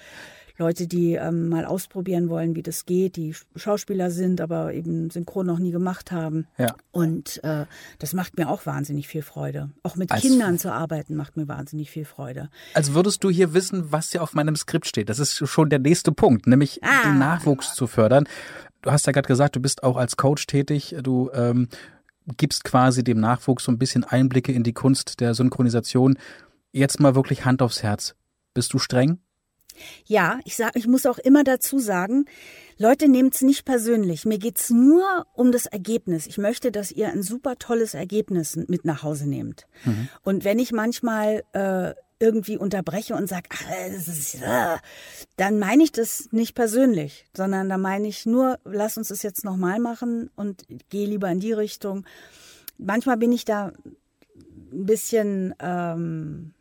[0.59, 5.45] Leute, die ähm, mal ausprobieren wollen, wie das geht, die Schauspieler sind, aber eben Synchron
[5.45, 6.47] noch nie gemacht haben.
[6.57, 6.75] Ja.
[6.91, 7.65] Und äh,
[7.99, 9.71] das macht mir auch wahnsinnig viel Freude.
[9.83, 12.49] Auch mit als, Kindern zu arbeiten macht mir wahnsinnig viel Freude.
[12.73, 15.09] Also würdest du hier wissen, was ja auf meinem Skript steht.
[15.09, 17.03] Das ist schon der nächste Punkt, nämlich ah.
[17.05, 18.25] den Nachwuchs zu fördern.
[18.81, 20.95] Du hast ja gerade gesagt, du bist auch als Coach tätig.
[21.01, 21.69] Du ähm,
[22.37, 26.17] gibst quasi dem Nachwuchs so ein bisschen Einblicke in die Kunst der Synchronisation.
[26.71, 28.15] Jetzt mal wirklich Hand aufs Herz.
[28.53, 29.19] Bist du streng?
[30.05, 32.25] Ja, ich sag, ich muss auch immer dazu sagen,
[32.77, 34.25] Leute nehmt es nicht persönlich.
[34.25, 36.27] Mir geht's nur um das Ergebnis.
[36.27, 39.67] Ich möchte, dass ihr ein super tolles Ergebnis mit nach Hause nehmt.
[39.83, 40.09] Mhm.
[40.23, 44.77] Und wenn ich manchmal äh, irgendwie unterbreche und sage, ach, äh,
[45.37, 49.45] dann meine ich das nicht persönlich, sondern da meine ich nur, lass uns das jetzt
[49.45, 52.05] nochmal machen und gehe lieber in die Richtung.
[52.77, 53.71] Manchmal bin ich da
[54.71, 56.53] ein bisschen ähm,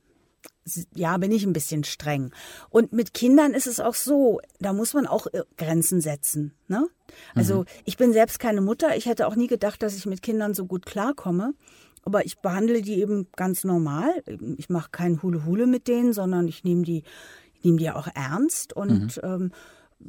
[0.95, 2.33] ja, bin ich ein bisschen streng.
[2.71, 6.55] Und mit Kindern ist es auch so, da muss man auch äh, Grenzen setzen.
[6.69, 6.89] Ne?
[7.35, 7.65] Also mhm.
[7.85, 8.97] ich bin selbst keine Mutter.
[8.97, 11.55] Ich hätte auch nie gedacht, dass ich mit Kindern so gut klarkomme.
[12.05, 14.09] Aber ich behandle die eben ganz normal.
[14.57, 17.03] Ich mache kein Hule-Hule mit denen, sondern ich nehme die,
[17.55, 19.23] ich nehme die auch ernst und mhm.
[19.23, 19.53] ähm,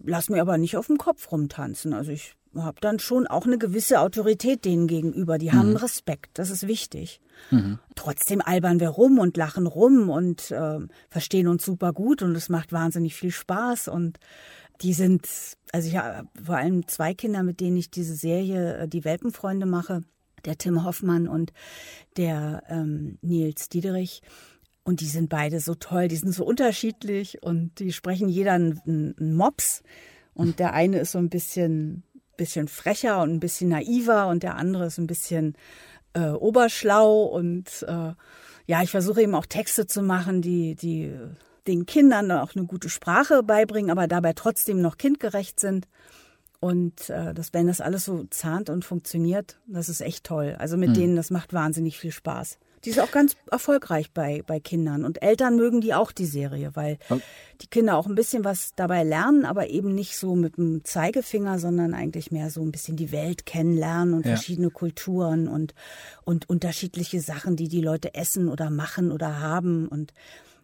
[0.05, 1.93] lass mir aber nicht auf dem Kopf rumtanzen.
[1.93, 5.37] Also ich habe dann schon auch eine gewisse Autorität denen gegenüber.
[5.37, 5.75] Die haben mhm.
[5.77, 7.21] Respekt, das ist wichtig.
[7.51, 7.79] Mhm.
[7.95, 10.79] Trotzdem albern wir rum und lachen rum und äh,
[11.09, 14.19] verstehen uns super gut und es macht wahnsinnig viel Spaß und
[14.81, 15.27] die sind,
[15.71, 19.65] also ich habe vor allem zwei Kinder, mit denen ich diese Serie äh, Die Welpenfreunde
[19.65, 20.01] mache,
[20.45, 21.51] der Tim Hoffmann und
[22.17, 24.21] der ähm, Nils Diederich.
[24.83, 28.79] Und die sind beide so toll, die sind so unterschiedlich und die sprechen jeder einen,
[28.87, 29.83] einen Mops.
[30.33, 32.03] Und der eine ist so ein bisschen
[32.39, 35.55] bisschen frecher und ein bisschen naiver und der andere ist ein bisschen
[36.13, 38.13] äh, oberschlau und äh,
[38.65, 41.13] ja, ich versuche eben auch Texte zu machen, die, die
[41.67, 45.87] den Kindern auch eine gute Sprache beibringen, aber dabei trotzdem noch kindgerecht sind.
[46.59, 50.55] Und äh, das, wenn das alles so zahnt und funktioniert, das ist echt toll.
[50.59, 50.93] Also mit mhm.
[50.95, 52.57] denen, das macht wahnsinnig viel Spaß.
[52.85, 55.05] Die ist auch ganz erfolgreich bei, bei Kindern.
[55.05, 56.97] Und Eltern mögen die auch, die Serie, weil
[57.61, 61.59] die Kinder auch ein bisschen was dabei lernen, aber eben nicht so mit dem Zeigefinger,
[61.59, 64.35] sondern eigentlich mehr so ein bisschen die Welt kennenlernen und ja.
[64.35, 65.73] verschiedene Kulturen und,
[66.23, 69.87] und unterschiedliche Sachen, die die Leute essen oder machen oder haben.
[69.87, 70.13] Und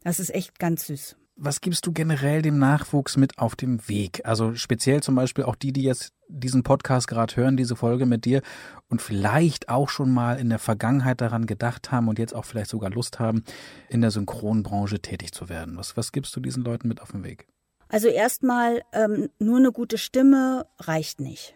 [0.04, 1.16] das ist echt ganz süß.
[1.38, 4.22] Was gibst du generell dem Nachwuchs mit auf dem Weg?
[4.24, 8.24] Also speziell zum Beispiel auch die, die jetzt diesen Podcast gerade hören, diese Folge mit
[8.24, 8.42] dir
[8.88, 12.70] und vielleicht auch schon mal in der Vergangenheit daran gedacht haben und jetzt auch vielleicht
[12.70, 13.44] sogar Lust haben,
[13.90, 15.76] in der Synchronbranche tätig zu werden.
[15.76, 17.48] Was, was gibst du diesen Leuten mit auf den Weg?
[17.90, 21.56] Also erstmal, ähm, nur eine gute Stimme reicht nicht.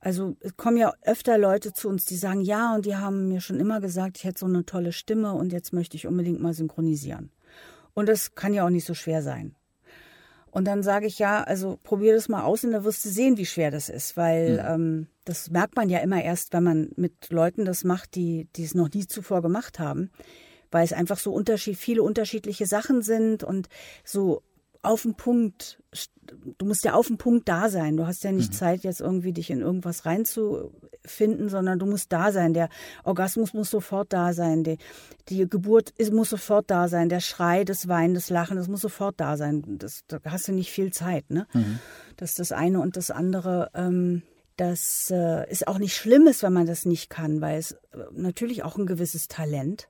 [0.00, 3.40] Also es kommen ja öfter Leute zu uns, die sagen, ja, und die haben mir
[3.40, 6.54] schon immer gesagt, ich hätte so eine tolle Stimme und jetzt möchte ich unbedingt mal
[6.54, 7.30] synchronisieren.
[7.94, 9.54] Und das kann ja auch nicht so schwer sein.
[10.50, 13.36] Und dann sage ich ja, also probier das mal aus und dann wirst du sehen,
[13.36, 14.68] wie schwer das ist, weil mhm.
[14.68, 18.64] ähm, das merkt man ja immer erst, wenn man mit Leuten das macht, die, die
[18.64, 20.10] es noch nie zuvor gemacht haben,
[20.72, 23.68] weil es einfach so unterschied, viele unterschiedliche Sachen sind und
[24.04, 24.42] so
[24.82, 25.79] auf den Punkt,
[26.58, 27.96] du musst ja auf den Punkt da sein.
[27.96, 28.56] Du hast ja nicht mhm.
[28.56, 32.54] Zeit, jetzt irgendwie dich in irgendwas reinzufinden, sondern du musst da sein.
[32.54, 32.68] Der
[33.04, 34.62] Orgasmus muss sofort da sein.
[34.62, 34.78] Die,
[35.28, 37.08] die Geburt ist, muss sofort da sein.
[37.08, 39.62] Der Schrei, das Weinen, das Lachen, das muss sofort da sein.
[39.78, 41.30] Das, da hast du nicht viel Zeit.
[41.30, 41.46] Ne?
[41.52, 41.80] Mhm.
[42.16, 43.70] Das ist das eine und das andere.
[43.74, 44.22] Ähm,
[44.56, 47.78] das äh, ist auch nicht Schlimmes, wenn man das nicht kann, weil es äh,
[48.12, 49.88] natürlich auch ein gewisses Talent.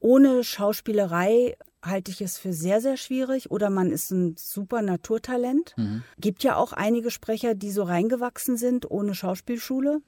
[0.00, 1.56] Ohne Schauspielerei
[1.86, 3.50] halte ich es für sehr, sehr schwierig.
[3.50, 5.74] Oder man ist ein super Naturtalent.
[5.76, 6.02] Mhm.
[6.18, 10.00] Gibt ja auch einige Sprecher, die so reingewachsen sind ohne Schauspielschule.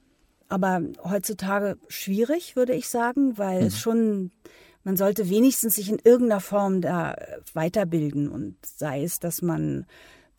[0.47, 3.67] Aber heutzutage schwierig, würde ich sagen, weil mhm.
[3.67, 4.31] es schon,
[4.83, 7.15] man sollte wenigstens sich in irgendeiner Form da
[7.53, 8.29] weiterbilden.
[8.29, 9.85] Und sei es, dass man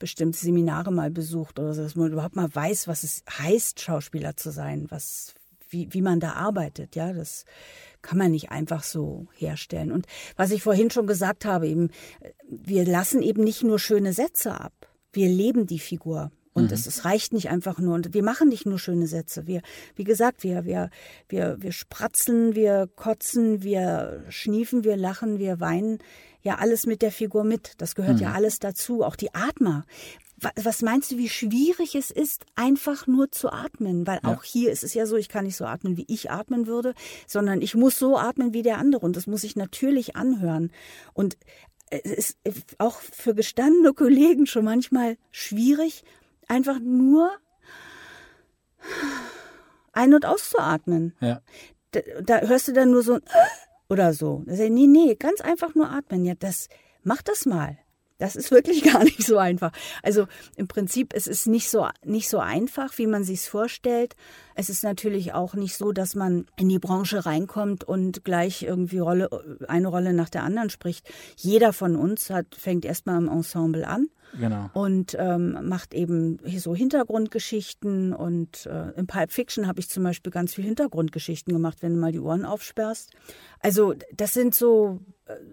[0.01, 4.35] bestimmte Seminare mal besucht oder so, dass man überhaupt mal weiß, was es heißt, Schauspieler
[4.35, 5.35] zu sein, was,
[5.69, 6.95] wie, wie man da arbeitet.
[6.95, 7.45] Ja, das
[8.01, 9.91] kann man nicht einfach so herstellen.
[9.91, 11.89] Und was ich vorhin schon gesagt habe, eben,
[12.47, 14.73] wir lassen eben nicht nur schöne Sätze ab.
[15.13, 16.31] Wir leben die Figur.
[16.53, 16.73] Und mhm.
[16.73, 17.95] es, es, reicht nicht einfach nur.
[17.95, 19.47] Und wir machen nicht nur schöne Sätze.
[19.47, 19.61] Wir,
[19.95, 20.89] wie gesagt, wir, wir,
[21.29, 25.99] wir, wir spratzeln, wir kotzen, wir schniefen, wir lachen, wir weinen.
[26.41, 27.73] Ja, alles mit der Figur mit.
[27.77, 28.23] Das gehört mhm.
[28.23, 29.03] ja alles dazu.
[29.03, 29.85] Auch die Atmer.
[30.55, 34.07] Was meinst du, wie schwierig es ist, einfach nur zu atmen?
[34.07, 34.29] Weil ja.
[34.29, 36.95] auch hier ist es ja so, ich kann nicht so atmen, wie ich atmen würde,
[37.27, 39.05] sondern ich muss so atmen wie der andere.
[39.05, 40.71] Und das muss ich natürlich anhören.
[41.13, 41.37] Und
[41.91, 46.03] es ist auch für gestandene Kollegen schon manchmal schwierig,
[46.47, 47.31] einfach nur
[49.91, 51.13] ein- und auszuatmen.
[51.19, 51.41] Ja.
[51.91, 53.21] Da, da, hörst du dann nur so ein
[53.89, 54.43] oder so.
[54.45, 56.23] Da ich, nee, nee, ganz einfach nur atmen.
[56.23, 56.69] Ja, das,
[57.03, 57.77] mach das mal.
[58.21, 59.71] Das ist wirklich gar nicht so einfach.
[60.03, 64.15] Also im Prinzip, es ist nicht so, nicht so einfach, wie man sich's vorstellt.
[64.53, 68.99] Es ist natürlich auch nicht so, dass man in die Branche reinkommt und gleich irgendwie
[68.99, 69.29] Rolle,
[69.67, 71.11] eine Rolle nach der anderen spricht.
[71.35, 74.07] Jeder von uns hat, fängt erstmal im Ensemble an.
[74.39, 74.69] Genau.
[74.73, 78.13] Und ähm, macht eben so Hintergrundgeschichten.
[78.13, 81.99] Und äh, im Pulp Fiction habe ich zum Beispiel ganz viel Hintergrundgeschichten gemacht, wenn du
[81.99, 83.11] mal die Ohren aufsperrst.
[83.59, 84.99] Also das sind so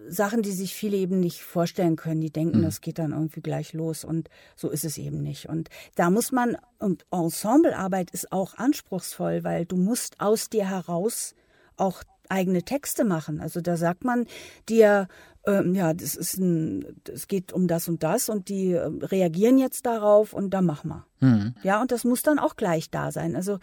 [0.09, 2.21] Sachen, die sich viele eben nicht vorstellen können.
[2.21, 2.63] Die denken, mhm.
[2.63, 4.05] das geht dann irgendwie gleich los.
[4.05, 5.49] Und so ist es eben nicht.
[5.49, 11.35] Und da muss man, und Ensemblearbeit ist auch anspruchsvoll, weil du musst aus dir heraus
[11.77, 13.41] auch eigene Texte machen.
[13.41, 14.27] Also da sagt man
[14.69, 15.09] dir,
[15.47, 19.59] ähm, ja, das ist ein, es geht um das und das und die äh, reagieren
[19.59, 21.07] jetzt darauf und da machen wir.
[21.21, 21.55] Mhm.
[21.63, 23.35] Ja, und das muss dann auch gleich da sein.
[23.35, 23.59] Also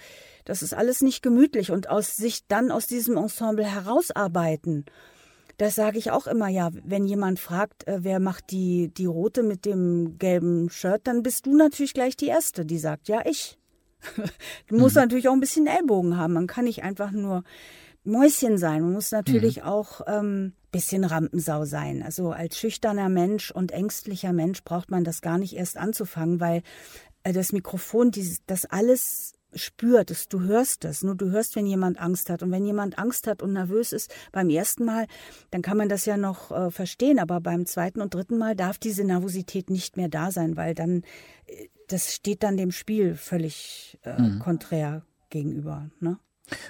[0.46, 4.86] das ist alles nicht gemütlich und aus sich dann aus diesem Ensemble herausarbeiten.
[5.58, 9.44] Das sage ich auch immer, ja, wenn jemand fragt, äh, wer macht die, die rote
[9.44, 13.58] mit dem gelben Shirt, dann bist du natürlich gleich die Erste, die sagt, ja, ich.
[14.68, 15.04] du musst mhm.
[15.04, 16.34] natürlich auch ein bisschen Ellbogen haben.
[16.34, 17.44] Man kann nicht einfach nur
[18.04, 18.82] Mäuschen sein.
[18.82, 19.64] Man muss natürlich mhm.
[19.64, 22.04] auch ähm, bisschen Rampensau sein.
[22.04, 26.64] Also als schüchterner Mensch und ängstlicher Mensch braucht man das gar nicht erst anzufangen, weil
[27.24, 31.66] äh, das Mikrofon, dieses, das alles spürt es, du hörst es, nur du hörst, wenn
[31.66, 32.44] jemand Angst hat.
[32.44, 35.08] Und wenn jemand Angst hat und nervös ist beim ersten Mal,
[35.52, 37.20] dann kann man das ja noch äh, verstehen.
[37.20, 41.04] Aber beim zweiten und dritten Mal darf diese Nervosität nicht mehr da sein, weil dann,
[41.48, 44.40] äh, das steht dann dem Spiel völlig äh, mhm.
[44.40, 45.90] konträr gegenüber.
[46.00, 46.20] Ne?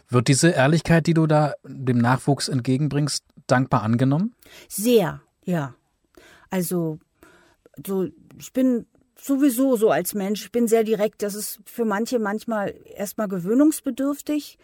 [0.10, 4.34] Wird diese Ehrlichkeit, die du da dem Nachwuchs entgegenbringst, dankbar angenommen?
[4.70, 5.76] Sehr, ja.
[6.50, 7.00] Also,
[7.86, 8.08] so,
[8.38, 8.86] ich bin
[9.26, 11.23] sowieso so als Mensch, ich bin sehr direkt.
[11.23, 14.57] Das ist für manche manchmal erstmal gewöhnungsbedürftig.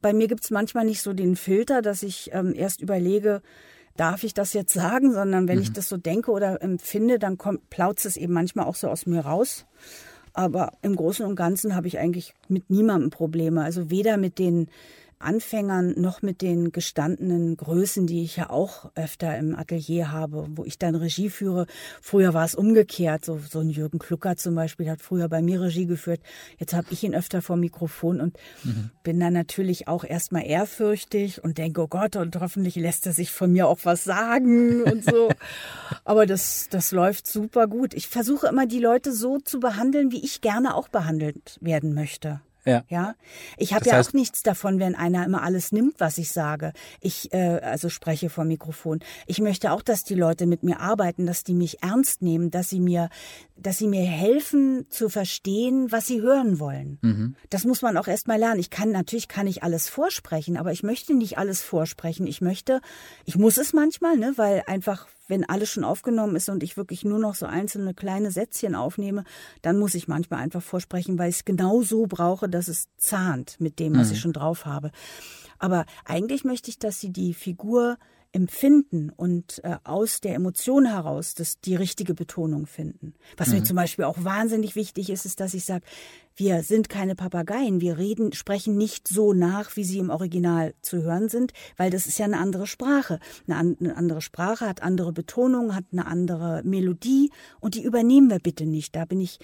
[0.00, 3.42] Bei mir gibt es manchmal nicht so den Filter, dass ich ähm, erst überlege,
[3.96, 5.62] darf ich das jetzt sagen, sondern wenn mhm.
[5.62, 9.06] ich das so denke oder empfinde, dann kommt, plautzt es eben manchmal auch so aus
[9.06, 9.66] mir raus.
[10.32, 13.62] Aber im Großen und Ganzen habe ich eigentlich mit niemandem Probleme.
[13.62, 14.68] Also weder mit den
[15.24, 20.64] Anfängern noch mit den gestandenen Größen, die ich ja auch öfter im Atelier habe, wo
[20.64, 21.66] ich dann Regie führe.
[22.00, 23.24] Früher war es umgekehrt.
[23.24, 26.20] So, so ein Jürgen Klucker zum Beispiel hat früher bei mir Regie geführt.
[26.58, 28.90] Jetzt habe ich ihn öfter vor Mikrofon und mhm.
[29.02, 33.30] bin dann natürlich auch erstmal ehrfürchtig und denke, oh Gott, und hoffentlich lässt er sich
[33.30, 35.30] von mir auch was sagen und so.
[36.04, 37.94] Aber das, das läuft super gut.
[37.94, 42.40] Ich versuche immer, die Leute so zu behandeln, wie ich gerne auch behandelt werden möchte.
[42.66, 42.84] Ja.
[42.88, 43.14] ja?
[43.56, 46.72] Ich habe ja heißt, auch nichts davon, wenn einer immer alles nimmt, was ich sage.
[47.00, 49.00] Ich äh, also spreche vor Mikrofon.
[49.26, 52.70] Ich möchte auch, dass die Leute mit mir arbeiten, dass die mich ernst nehmen, dass
[52.70, 53.10] sie mir,
[53.56, 56.98] dass sie mir helfen zu verstehen, was sie hören wollen.
[57.02, 57.36] Mhm.
[57.50, 58.60] Das muss man auch erst mal lernen.
[58.60, 62.26] Ich kann natürlich kann ich alles vorsprechen, aber ich möchte nicht alles vorsprechen.
[62.26, 62.80] Ich möchte,
[63.24, 67.04] ich muss es manchmal, ne, weil einfach wenn alles schon aufgenommen ist und ich wirklich
[67.04, 69.24] nur noch so einzelne kleine Sätzchen aufnehme,
[69.62, 73.56] dann muss ich manchmal einfach vorsprechen, weil ich es genau so brauche, dass es zahnt
[73.58, 74.14] mit dem, was mhm.
[74.14, 74.90] ich schon drauf habe.
[75.58, 77.96] Aber eigentlich möchte ich, dass sie die Figur
[78.34, 83.14] empfinden und äh, aus der Emotion heraus das, die richtige Betonung finden.
[83.36, 83.54] Was mhm.
[83.54, 85.84] mir zum Beispiel auch wahnsinnig wichtig ist, ist, dass ich sage,
[86.34, 91.02] wir sind keine Papageien, wir reden, sprechen nicht so nach, wie sie im Original zu
[91.02, 93.20] hören sind, weil das ist ja eine andere Sprache.
[93.46, 97.30] Eine, an, eine andere Sprache hat andere Betonungen, hat eine andere Melodie
[97.60, 98.96] und die übernehmen wir bitte nicht.
[98.96, 99.38] Da bin ich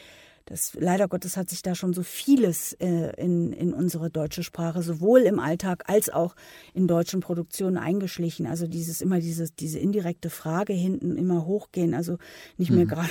[0.50, 4.82] das leider Gottes hat sich da schon so vieles äh, in, in unsere deutsche Sprache,
[4.82, 6.34] sowohl im Alltag als auch
[6.74, 8.48] in deutschen Produktionen eingeschlichen.
[8.48, 12.18] Also dieses immer diese, diese indirekte Frage hinten immer hochgehen, also
[12.56, 12.88] nicht mehr mhm.
[12.88, 13.10] gerade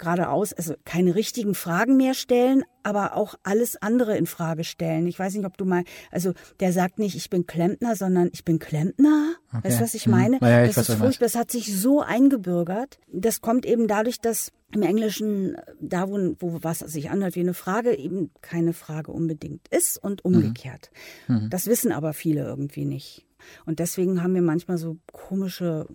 [0.00, 5.06] geradeaus, also keine richtigen Fragen mehr stellen, aber auch alles andere in Frage stellen.
[5.06, 8.44] Ich weiß nicht, ob du mal, also der sagt nicht, ich bin Klempner, sondern ich
[8.44, 9.34] bin Klempner.
[9.52, 9.68] Okay.
[9.68, 10.12] Weißt du, was ich mhm.
[10.12, 10.38] meine?
[10.40, 11.26] Ja, ich das ist furchtbar.
[11.26, 12.98] Das hat sich so eingebürgert.
[13.12, 17.54] Das kommt eben dadurch, dass im Englischen, da wo, wo was sich anhört wie eine
[17.54, 20.90] Frage, eben keine Frage unbedingt ist und umgekehrt.
[21.28, 21.36] Mhm.
[21.36, 21.50] Mhm.
[21.50, 23.26] Das wissen aber viele irgendwie nicht.
[23.66, 25.86] Und deswegen haben wir manchmal so komische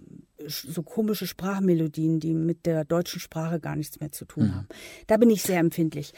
[0.48, 4.56] so komische Sprachmelodien, die mit der deutschen Sprache gar nichts mehr zu tun mhm.
[4.56, 4.68] haben.
[5.08, 6.14] Da bin ich sehr empfindlich.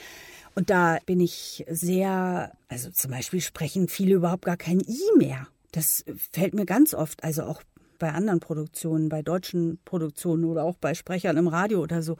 [0.56, 5.48] Und da bin ich sehr, also zum Beispiel sprechen viele überhaupt gar kein I mehr.
[5.72, 7.62] Das fällt mir ganz oft, also auch
[8.00, 12.18] bei anderen Produktionen, bei deutschen Produktionen oder auch bei Sprechern im Radio oder so,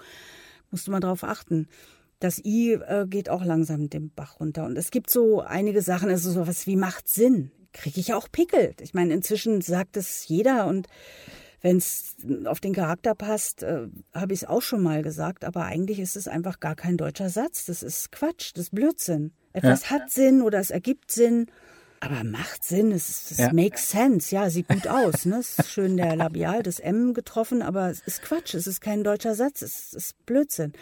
[0.72, 1.68] musst du mal drauf achten.
[2.20, 4.66] Das I äh, geht auch langsam den Bach runter.
[4.66, 7.52] Und es gibt so einige Sachen, also sowas wie macht Sinn.
[7.74, 8.74] Kriege ich auch Pickel.
[8.82, 10.88] Ich meine, inzwischen sagt es jeder und
[11.62, 12.16] wenn es
[12.46, 16.16] auf den Charakter passt, äh, habe ich es auch schon mal gesagt, aber eigentlich ist
[16.16, 17.66] es einfach gar kein deutscher Satz.
[17.66, 19.32] Das ist Quatsch, das ist Blödsinn.
[19.54, 19.90] Etwas ja.
[19.92, 21.48] hat Sinn oder es ergibt Sinn.
[22.00, 23.52] Aber macht Sinn, es, es ja.
[23.52, 25.26] makes sense, ja, sieht gut aus.
[25.26, 25.38] Ne?
[25.40, 29.04] Es ist schön der Labial, das M getroffen, aber es ist Quatsch, es ist kein
[29.04, 30.74] deutscher Satz, es ist Blödsinn.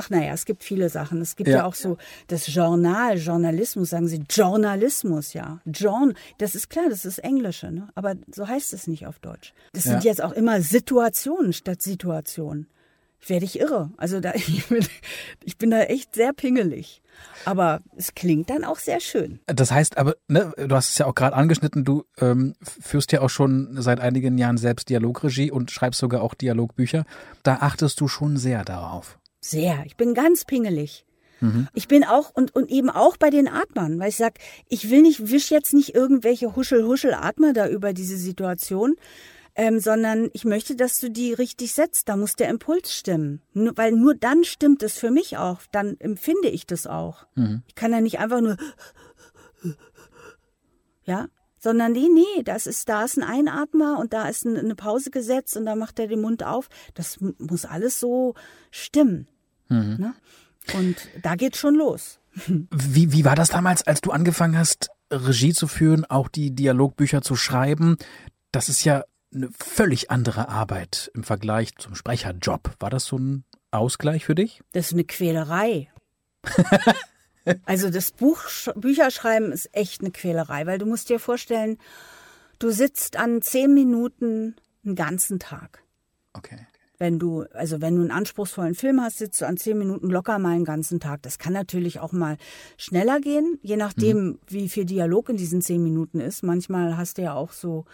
[0.00, 1.20] Ach naja, es gibt viele Sachen.
[1.20, 5.60] Es gibt ja, ja auch so das Journal, Journalismus, sagen Sie, Journalismus, ja.
[5.66, 7.88] John, das ist klar, das ist Englische, ne?
[7.94, 9.52] aber so heißt es nicht auf Deutsch.
[9.74, 9.90] Das ja.
[9.90, 12.66] sind jetzt auch immer Situationen statt Situationen.
[13.26, 13.90] Werde ich irre.
[13.98, 14.86] Also da, ich bin,
[15.44, 17.02] ich bin da echt sehr pingelig.
[17.44, 19.40] Aber es klingt dann auch sehr schön.
[19.44, 23.20] Das heißt aber, ne, du hast es ja auch gerade angeschnitten, du ähm, führst ja
[23.20, 27.04] auch schon seit einigen Jahren selbst Dialogregie und schreibst sogar auch Dialogbücher.
[27.42, 29.19] Da achtest du schon sehr darauf.
[29.40, 29.84] Sehr.
[29.86, 31.04] Ich bin ganz pingelig.
[31.40, 31.68] Mhm.
[31.74, 34.34] Ich bin auch und, und eben auch bei den Atmern, weil ich sag,
[34.68, 38.96] ich will nicht, wisch jetzt nicht irgendwelche Huschel-Huschel-Atmer da über diese Situation,
[39.56, 42.08] ähm, sondern ich möchte, dass du die richtig setzt.
[42.08, 43.42] Da muss der Impuls stimmen.
[43.52, 45.60] Nur, weil nur dann stimmt es für mich auch.
[45.72, 47.26] Dann empfinde ich das auch.
[47.34, 47.62] Mhm.
[47.66, 48.56] Ich kann ja nicht einfach nur,
[51.04, 51.28] ja,
[51.60, 55.56] sondern nee, nee, das ist, da ist ein Einatmer und da ist eine Pause gesetzt
[55.56, 56.68] und da macht er den Mund auf.
[56.94, 58.34] Das muss alles so
[58.70, 59.28] stimmen.
[59.68, 59.96] Mhm.
[59.98, 60.14] Ne?
[60.74, 62.18] Und da geht's schon los.
[62.46, 67.22] Wie, wie war das damals, als du angefangen hast, Regie zu führen, auch die Dialogbücher
[67.22, 67.96] zu schreiben?
[68.52, 69.04] Das ist ja
[69.34, 72.74] eine völlig andere Arbeit im Vergleich zum Sprecherjob.
[72.78, 74.62] War das so ein Ausgleich für dich?
[74.72, 75.88] Das ist eine Quälerei.
[77.64, 78.42] also das Buch,
[78.74, 81.78] Bücherschreiben ist echt eine Quälerei, weil du musst dir vorstellen,
[82.58, 85.82] du sitzt an zehn Minuten einen ganzen Tag.
[86.32, 86.66] Okay.
[86.98, 90.38] Wenn du, also wenn du einen anspruchsvollen Film hast, sitzt du an zehn Minuten locker
[90.38, 91.22] mal einen ganzen Tag.
[91.22, 92.36] Das kann natürlich auch mal
[92.76, 94.38] schneller gehen, je nachdem, mhm.
[94.48, 96.42] wie viel Dialog in diesen zehn Minuten ist.
[96.42, 97.86] Manchmal hast du ja auch so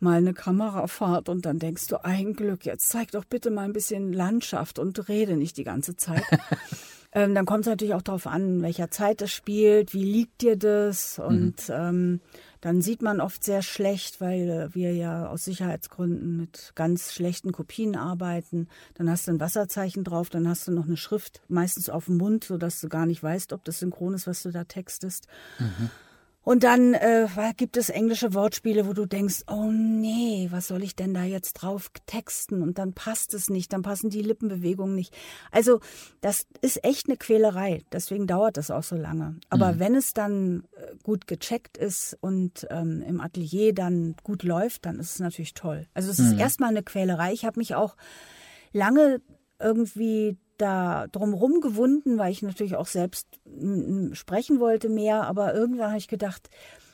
[0.00, 3.72] mal eine Kamerafahrt und dann denkst du, ein Glück, jetzt zeig doch bitte mal ein
[3.72, 6.24] bisschen Landschaft und rede nicht die ganze Zeit.
[7.12, 10.42] ähm, dann kommt es natürlich auch darauf an, in welcher Zeit es spielt, wie liegt
[10.42, 11.74] dir das und mhm.
[11.74, 12.20] ähm,
[12.60, 17.52] dann sieht man oft sehr schlecht, weil äh, wir ja aus Sicherheitsgründen mit ganz schlechten
[17.52, 18.68] Kopien arbeiten.
[18.94, 22.18] Dann hast du ein Wasserzeichen drauf, dann hast du noch eine Schrift, meistens auf dem
[22.18, 25.26] Mund, sodass du gar nicht weißt, ob das synchron ist, was du da textest.
[25.58, 25.90] Mhm.
[26.42, 30.96] Und dann äh, gibt es englische Wortspiele, wo du denkst, oh nee, was soll ich
[30.96, 32.62] denn da jetzt drauf texten?
[32.62, 35.14] Und dann passt es nicht, dann passen die Lippenbewegungen nicht.
[35.50, 35.80] Also
[36.22, 39.36] das ist echt eine Quälerei, deswegen dauert das auch so lange.
[39.50, 39.78] Aber mhm.
[39.80, 44.98] wenn es dann äh, gut gecheckt ist und ähm, im Atelier dann gut läuft, dann
[44.98, 45.88] ist es natürlich toll.
[45.92, 46.40] Also es ist mhm.
[46.40, 47.32] erstmal eine Quälerei.
[47.34, 47.96] Ich habe mich auch
[48.72, 49.20] lange
[49.58, 53.26] irgendwie da drumherum gewunden, weil ich natürlich auch selbst
[54.12, 55.22] sprechen wollte mehr.
[55.24, 56.50] Aber irgendwann habe ich gedacht,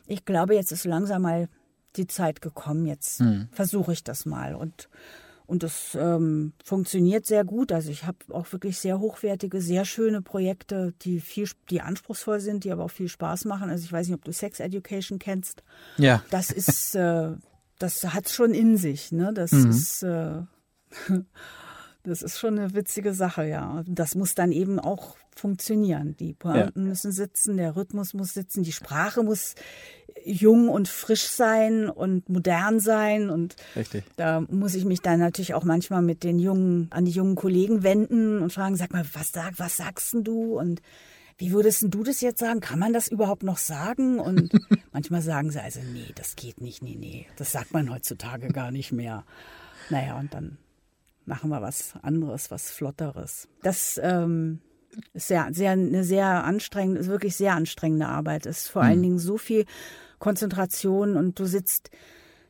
[0.07, 1.49] ich glaube, jetzt ist langsam mal
[1.97, 2.87] die Zeit gekommen.
[2.87, 3.49] Jetzt hm.
[3.53, 4.55] versuche ich das mal.
[4.55, 4.89] Und,
[5.47, 7.73] und das ähm, funktioniert sehr gut.
[7.73, 12.65] Also ich habe auch wirklich sehr hochwertige, sehr schöne Projekte, die viel, die anspruchsvoll sind,
[12.65, 13.71] die aber auch viel Spaß machen.
[13.71, 15.63] Also ich weiß nicht, ob du Sex Education kennst.
[15.97, 16.23] Ja.
[16.31, 17.33] Das ist, äh,
[17.79, 19.13] das hat schon in sich.
[19.13, 19.33] Ne?
[19.35, 19.71] Das mhm.
[19.71, 20.43] ist äh,
[22.07, 23.83] Das ist schon eine witzige Sache, ja.
[23.87, 26.17] Das muss dann eben auch funktionieren.
[26.17, 26.89] Die Pointen ja.
[26.89, 29.55] müssen sitzen, der Rhythmus muss sitzen, die Sprache muss
[30.25, 33.29] jung und frisch sein und modern sein.
[33.29, 34.05] Und Richtig.
[34.17, 37.83] da muss ich mich dann natürlich auch manchmal mit den jungen, an die jungen Kollegen
[37.83, 40.59] wenden und fragen, sag mal, was sag, was sagst denn du?
[40.59, 40.83] Und
[41.39, 42.61] wie würdest du das jetzt sagen?
[42.61, 44.21] Kann man das überhaupt noch sagen?
[44.21, 44.53] Und
[44.93, 48.71] manchmal sagen sie also, nee, das geht nicht, nee, nee, das sagt man heutzutage gar
[48.71, 49.25] nicht mehr.
[49.91, 50.59] Naja, und dann
[51.27, 53.49] machen wir was anderes, was Flotteres.
[53.63, 54.61] Das ähm,
[55.13, 58.47] ist sehr, sehr, eine sehr anstrengende, ist wirklich sehr anstrengende Arbeit.
[58.47, 58.89] Es ist vor mhm.
[58.89, 59.65] allen Dingen so viel
[60.19, 61.91] Konzentration und du sitzt,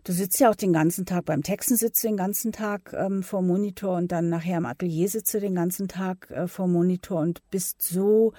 [0.04, 3.42] du sitzt ja auch den ganzen Tag beim Texten, sitzt den ganzen Tag ähm, vor
[3.42, 7.42] Monitor und dann nachher im Atelier sitzt du den ganzen Tag äh, vor Monitor und
[7.50, 8.32] bist so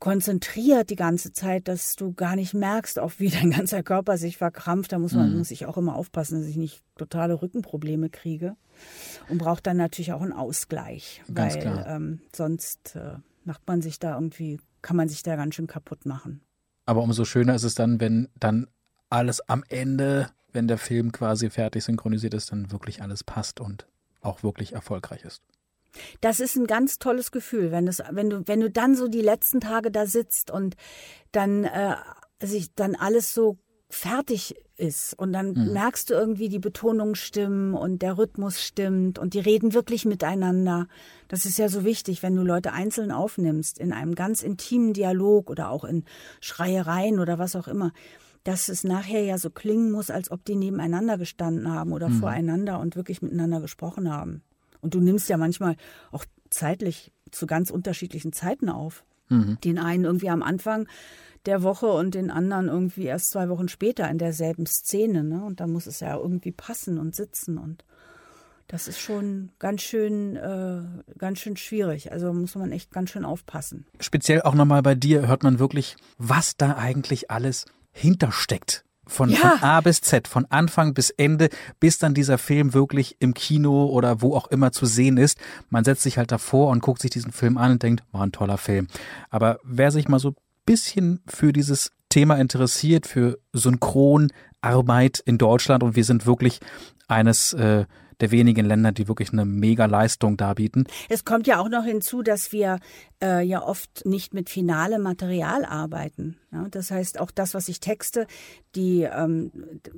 [0.00, 4.36] konzentriert die ganze Zeit, dass du gar nicht merkst, auch wie dein ganzer Körper sich
[4.36, 4.92] verkrampft.
[4.92, 5.38] Da muss man, mhm.
[5.38, 8.56] muss ich auch immer aufpassen, dass ich nicht totale Rückenprobleme kriege.
[9.28, 11.22] Und braucht dann natürlich auch einen Ausgleich.
[11.32, 11.86] Ganz weil klar.
[11.86, 16.06] Ähm, sonst äh, macht man sich da irgendwie, kann man sich da ganz schön kaputt
[16.06, 16.40] machen.
[16.86, 18.66] Aber umso schöner ist es dann, wenn dann
[19.10, 23.86] alles am Ende wenn der Film quasi fertig synchronisiert ist, dann wirklich alles passt und
[24.20, 25.42] auch wirklich erfolgreich ist.
[26.20, 29.22] Das ist ein ganz tolles Gefühl, wenn, es, wenn, du, wenn du dann so die
[29.22, 30.76] letzten Tage da sitzt und
[31.32, 31.96] dann äh,
[32.40, 33.58] sich dann alles so
[33.90, 35.72] fertig ist und dann mhm.
[35.72, 40.86] merkst du irgendwie die Betonung stimmen und der Rhythmus stimmt und die reden wirklich miteinander.
[41.28, 45.50] Das ist ja so wichtig, wenn du Leute einzeln aufnimmst in einem ganz intimen Dialog
[45.50, 46.04] oder auch in
[46.40, 47.92] Schreiereien oder was auch immer,
[48.44, 52.20] dass es nachher ja so klingen muss, als ob die nebeneinander gestanden haben oder mhm.
[52.20, 54.42] voreinander und wirklich miteinander gesprochen haben.
[54.80, 55.76] Und du nimmst ja manchmal
[56.10, 59.04] auch zeitlich zu ganz unterschiedlichen Zeiten auf.
[59.28, 59.58] Mhm.
[59.62, 60.88] Den einen irgendwie am Anfang
[61.46, 65.24] der Woche und den anderen irgendwie erst zwei Wochen später in derselben Szene.
[65.24, 65.44] Ne?
[65.44, 67.84] Und da muss es ja irgendwie passen und sitzen und
[68.70, 70.82] das ist schon ganz schön, äh,
[71.18, 72.12] ganz schön schwierig.
[72.12, 73.84] Also muss man echt ganz schön aufpassen.
[73.98, 78.84] Speziell auch nochmal bei dir hört man wirklich, was da eigentlich alles hintersteckt.
[79.10, 79.36] Von, ja.
[79.36, 81.50] von A bis Z, von Anfang bis Ende,
[81.80, 85.38] bis dann dieser Film wirklich im Kino oder wo auch immer zu sehen ist.
[85.68, 88.32] Man setzt sich halt davor und guckt sich diesen Film an und denkt, war ein
[88.32, 88.86] toller Film.
[89.28, 90.34] Aber wer sich mal so
[90.64, 96.60] bisschen für dieses Thema interessiert, für Synchronarbeit in Deutschland und wir sind wirklich
[97.08, 97.86] eines äh,
[98.20, 100.84] der wenigen Länder, die wirklich eine Mega-Leistung darbieten.
[101.08, 102.78] Es kommt ja auch noch hinzu, dass wir
[103.22, 106.36] äh, ja oft nicht mit finalem Material arbeiten.
[106.52, 108.26] Ja, das heißt, auch das, was ich texte,
[108.74, 109.52] die, ähm,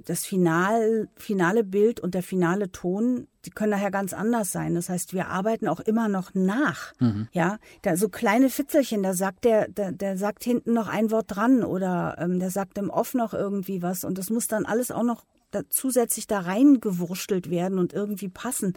[0.04, 4.74] das Final, finale Bild und der finale Ton, die können nachher ganz anders sein.
[4.74, 6.92] Das heißt, wir arbeiten auch immer noch nach.
[7.00, 7.28] Mhm.
[7.32, 11.26] Ja, da so kleine Fitzelchen, da sagt der, der, der sagt hinten noch ein Wort
[11.28, 14.90] dran oder ähm, der sagt im Off noch irgendwie was und das muss dann alles
[14.90, 18.74] auch noch da zusätzlich da reingewurschtelt werden und irgendwie passen.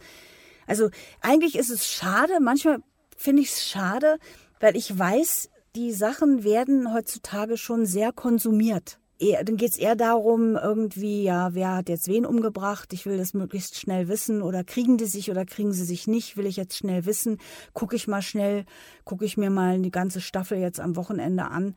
[0.67, 0.89] Also
[1.21, 2.79] eigentlich ist es schade, manchmal
[3.17, 4.17] finde ich es schade,
[4.59, 8.99] weil ich weiß, die Sachen werden heutzutage schon sehr konsumiert.
[9.17, 12.91] Eher, dann geht es eher darum, irgendwie, ja, wer hat jetzt wen umgebracht?
[12.91, 14.41] Ich will das möglichst schnell wissen.
[14.41, 16.35] Oder kriegen die sich oder kriegen sie sich nicht?
[16.35, 17.37] Will ich jetzt schnell wissen?
[17.73, 18.65] Gucke ich mal schnell,
[19.05, 21.75] gucke ich mir mal die ganze Staffel jetzt am Wochenende an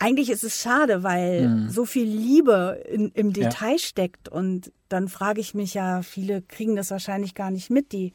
[0.00, 1.70] eigentlich ist es schade, weil mhm.
[1.70, 3.78] so viel Liebe in, im Detail ja.
[3.78, 4.28] steckt.
[4.28, 7.92] Und dann frage ich mich ja, viele kriegen das wahrscheinlich gar nicht mit.
[7.92, 8.14] Die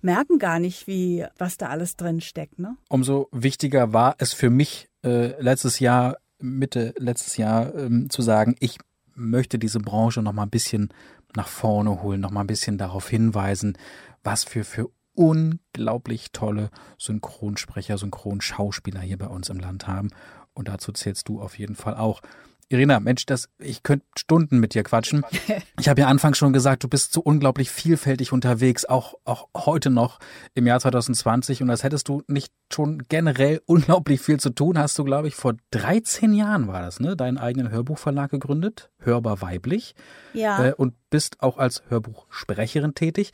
[0.00, 2.58] merken gar nicht, wie was da alles drin steckt.
[2.58, 2.76] Ne?
[2.88, 8.56] Umso wichtiger war es für mich äh, letztes Jahr, Mitte letztes Jahr, ähm, zu sagen,
[8.58, 8.78] ich
[9.14, 10.88] möchte diese Branche noch mal ein bisschen
[11.36, 13.76] nach vorne holen, noch mal ein bisschen darauf hinweisen,
[14.22, 20.10] was für für unglaublich tolle Synchronsprecher, Synchronschauspieler hier bei uns im Land haben.
[20.58, 22.20] Und dazu zählst du auf jeden Fall auch.
[22.68, 25.24] Irina, Mensch, das, ich könnte Stunden mit dir quatschen.
[25.80, 29.90] Ich habe ja anfangs schon gesagt, du bist so unglaublich vielfältig unterwegs, auch, auch heute
[29.90, 30.18] noch
[30.54, 31.62] im Jahr 2020.
[31.62, 35.36] Und als hättest du nicht schon generell unglaublich viel zu tun, hast du, glaube ich,
[35.36, 39.94] vor 13 Jahren war das, ne, deinen eigenen Hörbuchverlag gegründet, Hörbar Weiblich.
[40.34, 40.64] Ja.
[40.64, 43.32] Äh, und bist auch als Hörbuchsprecherin tätig.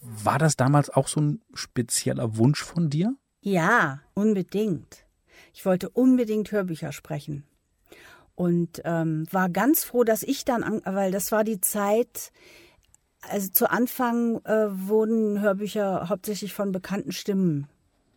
[0.00, 3.16] War das damals auch so ein spezieller Wunsch von dir?
[3.40, 5.01] Ja, unbedingt.
[5.52, 7.44] Ich wollte unbedingt Hörbücher sprechen.
[8.34, 12.32] Und ähm, war ganz froh, dass ich dann, an, weil das war die Zeit,
[13.20, 17.68] also zu Anfang äh, wurden Hörbücher hauptsächlich von bekannten Stimmen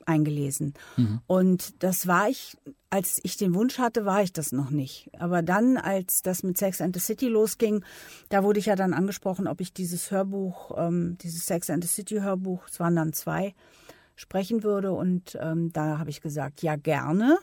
[0.05, 0.73] eingelesen.
[0.97, 1.21] Mhm.
[1.27, 2.57] Und das war ich,
[2.89, 5.09] als ich den Wunsch hatte, war ich das noch nicht.
[5.19, 7.83] Aber dann, als das mit Sex and the City losging,
[8.29, 11.89] da wurde ich ja dann angesprochen, ob ich dieses Hörbuch, ähm, dieses Sex and the
[11.89, 13.53] City Hörbuch, es waren dann zwei,
[14.15, 14.91] sprechen würde.
[14.91, 17.37] Und ähm, da habe ich gesagt, ja gerne.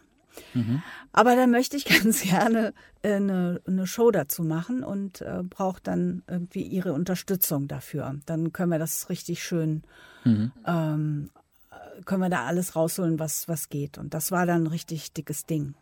[0.54, 0.82] Mhm.
[1.12, 5.80] Aber dann möchte ich ganz gerne äh, eine, eine Show dazu machen und äh, brauche
[5.82, 8.14] dann irgendwie Ihre Unterstützung dafür.
[8.26, 9.82] Dann können wir das richtig schön,
[10.24, 10.52] mhm.
[10.66, 11.30] ähm,
[12.04, 13.98] können wir da alles rausholen, was, was geht.
[13.98, 15.74] Und das war dann ein richtig dickes Ding.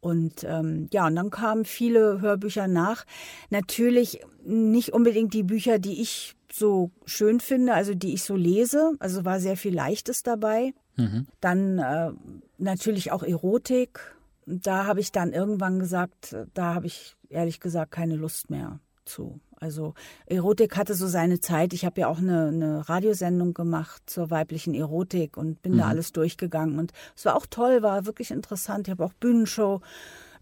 [0.00, 3.04] Und ähm, ja, und dann kamen viele Hörbücher nach.
[3.50, 8.92] Natürlich nicht unbedingt die Bücher, die ich so schön finde, also die ich so lese.
[8.98, 10.74] Also war sehr viel Leichtes dabei.
[10.96, 11.26] Mhm.
[11.40, 12.12] Dann äh,
[12.58, 14.14] natürlich auch Erotik.
[14.46, 19.40] Da habe ich dann irgendwann gesagt, da habe ich ehrlich gesagt keine Lust mehr zu.
[19.56, 19.94] Also
[20.26, 21.72] Erotik hatte so seine Zeit.
[21.72, 25.78] Ich habe ja auch eine, eine, Radiosendung gemacht zur weiblichen Erotik und bin mhm.
[25.78, 26.80] da alles durchgegangen.
[26.80, 28.88] Und es war auch toll, war wirklich interessant.
[28.88, 29.80] Ich habe auch Bühnenshow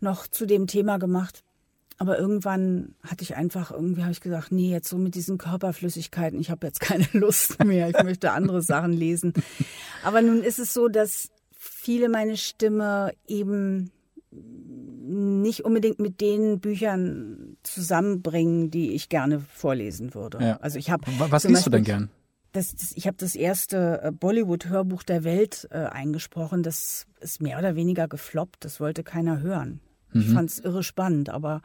[0.00, 1.44] noch zu dem Thema gemacht.
[2.00, 6.40] Aber irgendwann hatte ich einfach, irgendwie habe ich gesagt, nee, jetzt so mit diesen Körperflüssigkeiten,
[6.40, 9.34] ich habe jetzt keine Lust mehr, ich möchte andere Sachen lesen.
[10.02, 13.90] Aber nun ist es so, dass viele meine Stimme eben
[14.32, 20.38] nicht unbedingt mit den Büchern zusammenbringen, die ich gerne vorlesen würde.
[20.40, 20.56] Ja.
[20.62, 22.08] Also ich habe was liest du denn gern?
[22.52, 26.62] Das, das, ich habe das erste äh, Bollywood-Hörbuch der Welt äh, eingesprochen.
[26.62, 28.64] Das ist mehr oder weniger gefloppt.
[28.64, 29.80] Das wollte keiner hören.
[30.12, 30.20] Mhm.
[30.20, 31.62] Ich fand es irre spannend, aber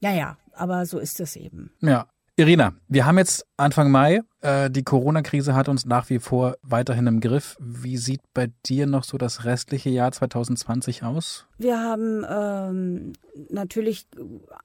[0.00, 1.70] Ja, ja, aber so ist es eben.
[1.80, 2.06] Ja.
[2.38, 4.20] Irina, wir haben jetzt Anfang Mai.
[4.42, 7.56] Äh, die Corona-Krise hat uns nach wie vor weiterhin im Griff.
[7.58, 11.46] Wie sieht bei dir noch so das restliche Jahr 2020 aus?
[11.56, 13.12] Wir haben ähm,
[13.48, 14.06] natürlich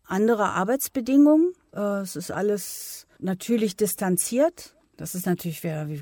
[0.03, 1.53] andere Arbeitsbedingungen.
[1.73, 4.75] Äh, es ist alles natürlich distanziert.
[4.97, 6.01] Das ist natürlich, wir, wir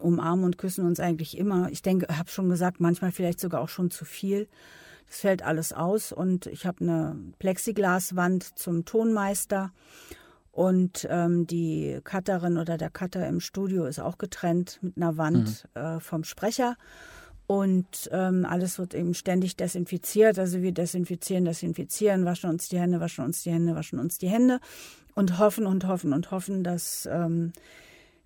[0.00, 1.68] umarmen und küssen uns eigentlich immer.
[1.72, 4.46] Ich denke, ich habe schon gesagt, manchmal vielleicht sogar auch schon zu viel.
[5.08, 9.72] Das fällt alles aus und ich habe eine Plexiglaswand zum Tonmeister
[10.56, 15.68] und ähm, die Cutterin oder der Cutter im Studio ist auch getrennt mit einer Wand
[15.74, 15.80] mhm.
[15.80, 16.76] äh, vom Sprecher.
[17.46, 20.38] Und ähm, alles wird eben ständig desinfiziert.
[20.38, 24.28] Also wir desinfizieren, desinfizieren, waschen uns die Hände, waschen uns die Hände, waschen uns die
[24.28, 24.58] Hände
[25.14, 27.52] und hoffen und hoffen und hoffen, dass, ähm,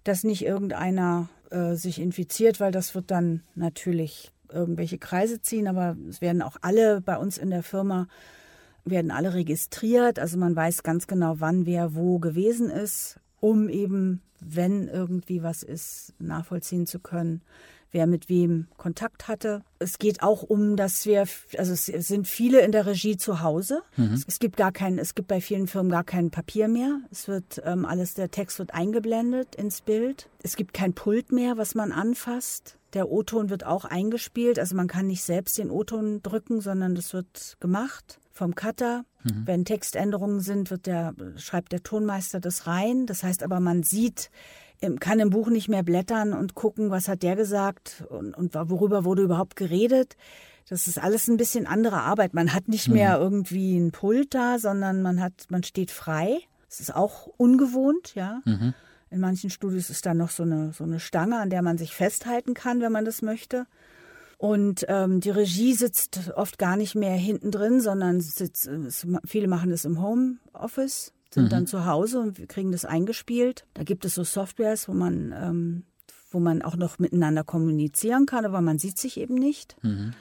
[0.05, 5.69] dass nicht irgendeiner äh, sich infiziert, weil das wird dann natürlich irgendwelche Kreise ziehen.
[5.69, 8.09] Aber es werden auch alle bei uns in der Firma
[8.85, 10.19] werden alle registriert.
[10.19, 15.63] Also man weiß ganz genau, wann wer wo gewesen ist, um eben, wenn irgendwie was
[15.63, 17.43] ist, nachvollziehen zu können,
[17.93, 19.63] wer mit wem Kontakt hatte.
[19.79, 21.25] Es geht auch um, dass wir,
[21.57, 23.83] also es sind viele in der Regie zu Hause.
[23.97, 24.23] Mhm.
[24.27, 27.01] Es gibt gar kein, es gibt bei vielen Firmen gar kein Papier mehr.
[27.11, 30.29] Es wird ähm, alles, der Text wird eingeblendet ins Bild.
[30.43, 32.77] Es gibt kein Pult mehr, was man anfasst.
[32.93, 37.13] Der O-Ton wird auch eingespielt, also man kann nicht selbst den O-Ton drücken, sondern das
[37.13, 39.05] wird gemacht vom Cutter.
[39.23, 39.43] Mhm.
[39.45, 43.07] Wenn Textänderungen sind, wird der, schreibt der Tonmeister das rein.
[43.07, 44.31] Das heißt aber, man sieht,
[44.99, 49.05] kann im Buch nicht mehr blättern und gucken, was hat der gesagt und, und worüber
[49.05, 50.17] wurde überhaupt geredet.
[50.69, 52.33] Das ist alles ein bisschen andere Arbeit.
[52.33, 52.95] Man hat nicht mhm.
[52.95, 56.39] mehr irgendwie ein Pult da, sondern man hat, man steht frei.
[56.69, 58.41] Das ist auch ungewohnt, ja.
[58.45, 58.75] Mhm.
[59.11, 61.93] In manchen Studios ist da noch so eine, so eine Stange, an der man sich
[61.93, 63.67] festhalten kann, wenn man das möchte.
[64.39, 68.71] Und ähm, die Regie sitzt oft gar nicht mehr hinten drin, sondern sitzt,
[69.27, 71.49] viele machen das im Homeoffice, sind mhm.
[71.49, 73.65] dann zu Hause und kriegen das eingespielt.
[73.75, 75.83] Da gibt es so Softwares, wo man, ähm,
[76.31, 79.77] wo man auch noch miteinander kommunizieren kann, aber man sieht sich eben nicht.
[79.83, 80.13] Mhm.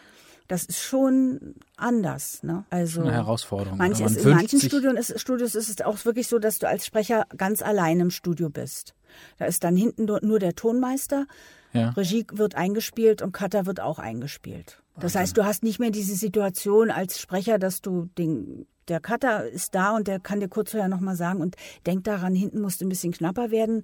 [0.47, 2.41] Das ist schon anders.
[2.41, 2.65] Ne?
[2.71, 3.77] Also eine Herausforderung.
[3.77, 6.87] Manch ist, in manchen Studios ist, Studios ist es auch wirklich so, dass du als
[6.87, 8.95] Sprecher ganz allein im Studio bist.
[9.37, 11.27] Da ist dann hinten nur der Tonmeister
[11.73, 11.89] ja.
[11.89, 14.81] Regie wird eingespielt und Cutter wird auch eingespielt.
[14.99, 19.47] Das heißt, du hast nicht mehr diese Situation als Sprecher, dass du den, der Cutter
[19.47, 22.81] ist da und der kann dir kurz vorher nochmal sagen und denk daran, hinten musst
[22.81, 23.83] du ein bisschen knapper werden.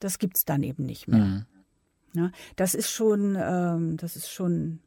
[0.00, 1.24] Das gibt's dann eben nicht mehr.
[1.24, 1.46] Mhm.
[2.12, 4.80] Ja, das ist schon, ähm, das ist schon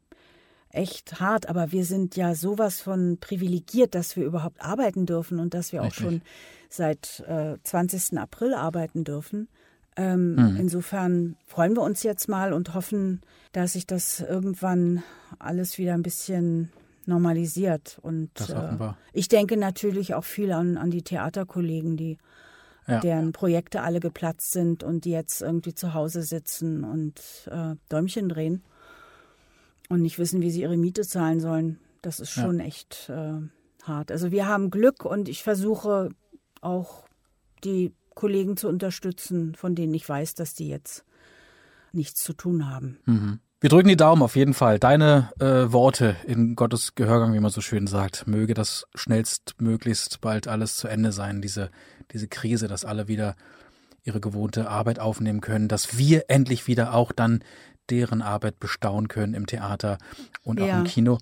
[0.68, 5.54] echt hart, aber wir sind ja sowas von privilegiert, dass wir überhaupt arbeiten dürfen und
[5.54, 5.98] dass wir Richtig.
[5.98, 6.22] auch schon
[6.68, 8.18] seit äh, 20.
[8.18, 9.48] April arbeiten dürfen.
[9.96, 10.56] Ähm, mhm.
[10.56, 13.20] Insofern freuen wir uns jetzt mal und hoffen,
[13.52, 15.02] dass sich das irgendwann
[15.38, 16.70] alles wieder ein bisschen
[17.06, 17.98] normalisiert.
[18.02, 22.18] Und äh, ich denke natürlich auch viel an, an die Theaterkollegen, die
[22.86, 23.00] ja.
[23.00, 28.28] deren Projekte alle geplatzt sind und die jetzt irgendwie zu Hause sitzen und äh, Däumchen
[28.28, 28.62] drehen
[29.88, 31.78] und nicht wissen, wie sie ihre Miete zahlen sollen.
[32.02, 32.66] Das ist schon ja.
[32.66, 33.40] echt äh,
[33.82, 34.10] hart.
[34.10, 36.10] Also wir haben Glück und ich versuche
[36.60, 37.06] auch
[37.64, 41.04] die Kollegen zu unterstützen, von denen ich weiß, dass die jetzt
[41.92, 42.98] nichts zu tun haben.
[43.06, 43.40] Mhm.
[43.64, 44.78] Wir drücken die Daumen auf jeden Fall.
[44.78, 48.26] Deine äh, Worte in Gottes Gehörgang, wie man so schön sagt.
[48.26, 51.70] Möge das schnellstmöglichst bald alles zu Ende sein, diese,
[52.12, 53.36] diese Krise, dass alle wieder
[54.02, 57.42] ihre gewohnte Arbeit aufnehmen können, dass wir endlich wieder auch dann
[57.88, 59.96] deren Arbeit bestaunen können im Theater
[60.42, 60.80] und auch ja.
[60.80, 61.16] im Kino.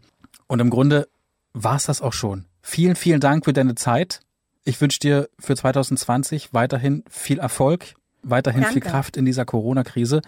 [0.49, 1.07] Und im Grunde
[1.53, 2.47] war es das auch schon.
[2.61, 4.19] Vielen, vielen Dank für deine Zeit.
[4.65, 8.81] Ich wünsche dir für 2020 weiterhin viel Erfolg, weiterhin Danke.
[8.81, 10.23] viel Kraft in dieser Corona-Krise.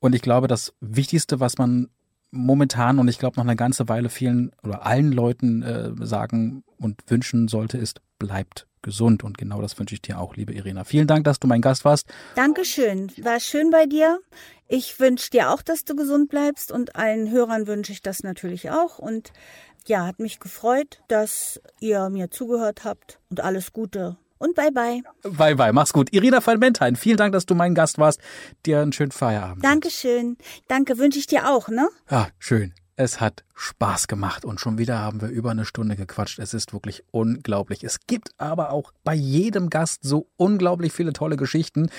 [0.00, 1.88] Und ich glaube, das Wichtigste, was man
[2.30, 7.02] momentan und ich glaube noch eine ganze Weile vielen oder allen Leuten äh, sagen und
[7.08, 9.24] wünschen sollte, ist, bleibt gesund.
[9.24, 10.84] Und genau das wünsche ich dir auch, liebe Irina.
[10.84, 12.06] Vielen Dank, dass du mein Gast warst.
[12.36, 13.10] Dankeschön.
[13.22, 14.20] War schön bei dir.
[14.68, 18.70] Ich wünsche dir auch, dass du gesund bleibst und allen Hörern wünsche ich das natürlich
[18.70, 18.98] auch.
[18.98, 19.32] Und
[19.86, 25.02] ja, hat mich gefreut, dass ihr mir zugehört habt und alles Gute und bye bye.
[25.22, 26.12] Bye bye, mach's gut.
[26.12, 28.20] Irina van Bentheim, vielen Dank, dass du mein Gast warst.
[28.66, 29.64] Dir einen schönen Feierabend.
[29.64, 30.36] Dankeschön.
[30.68, 31.88] Danke, wünsche ich dir auch, ne?
[32.10, 32.74] Ja, schön.
[33.00, 36.40] Es hat Spaß gemacht und schon wieder haben wir über eine Stunde gequatscht.
[36.40, 37.84] Es ist wirklich unglaublich.
[37.84, 41.90] Es gibt aber auch bei jedem Gast so unglaublich viele tolle Geschichten.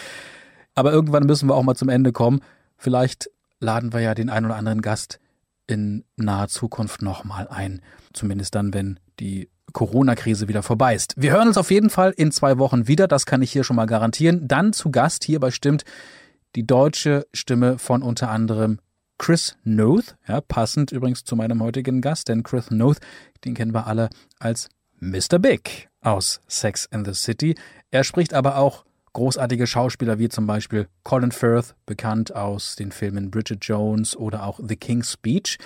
[0.76, 2.42] Aber irgendwann müssen wir auch mal zum Ende kommen.
[2.76, 3.30] Vielleicht
[3.62, 5.20] laden wir ja den einen oder anderen Gast
[5.68, 7.82] in naher Zukunft nochmal ein.
[8.12, 11.14] Zumindest dann, wenn die Corona-Krise wieder vorbei ist.
[11.18, 13.76] Wir hören uns auf jeden Fall in zwei Wochen wieder, das kann ich hier schon
[13.76, 14.48] mal garantieren.
[14.48, 15.84] Dann zu Gast hier bei Stimmt
[16.56, 18.80] die deutsche Stimme von unter anderem
[19.18, 23.00] Chris Noth, ja, passend übrigens zu meinem heutigen Gast, denn Chris Noth,
[23.44, 24.10] den kennen wir alle
[24.40, 25.40] als Mr.
[25.40, 25.90] Big.
[26.02, 27.56] aus Sex in the City.
[27.92, 33.32] Er spricht aber auch großartige Schauspieler wie zum Beispiel Colin Firth, bekannt aus den Filmen
[33.32, 35.58] Bridget Jones oder auch The King's Speech.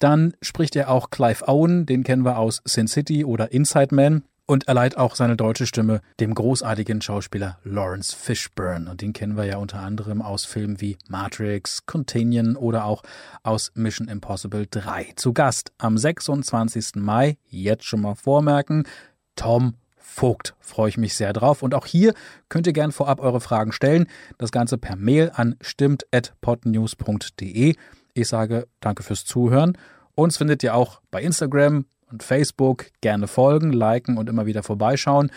[0.00, 4.24] Dann spricht er auch Clive Owen, den kennen wir aus Sin City oder Inside Man.
[4.46, 8.90] Und er leiht auch seine deutsche Stimme dem großartigen Schauspieler Lawrence Fishburne.
[8.90, 13.04] Und den kennen wir ja unter anderem aus Filmen wie Matrix, Contagion oder auch
[13.44, 15.12] aus Mission Impossible 3.
[15.14, 16.96] Zu Gast am 26.
[16.96, 18.88] Mai, jetzt schon mal vormerken,
[19.36, 20.56] Tom Vogt.
[20.58, 21.62] Freue ich mich sehr drauf.
[21.62, 22.14] Und auch hier
[22.48, 24.08] könnt ihr gern vorab eure Fragen stellen.
[24.38, 27.76] Das Ganze per Mail an stimmt.podnews.de.
[28.14, 29.76] Ich sage danke fürs Zuhören.
[30.14, 32.86] Uns findet ihr auch bei Instagram und Facebook.
[33.00, 35.30] Gerne folgen, liken und immer wieder vorbeischauen.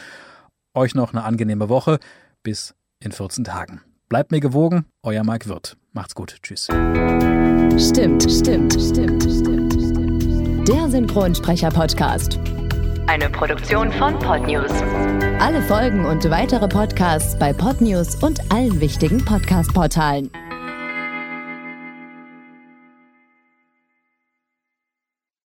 [0.74, 2.00] Euch noch eine angenehme Woche.
[2.42, 3.82] Bis in 14 Tagen.
[4.10, 5.78] Bleibt mir gewogen, euer Mike Wirth.
[5.92, 6.38] Macht's gut.
[6.42, 6.66] Tschüss.
[6.66, 10.68] Stimmt, stimmt, stimmt, stimmt, stimmt.
[10.68, 12.40] Der Synchronsprecher-Podcast.
[13.08, 14.72] Eine Produktion von Podnews.
[15.40, 20.32] Alle Folgen und weitere Podcasts bei Podnews und allen wichtigen Podcast-Portalen.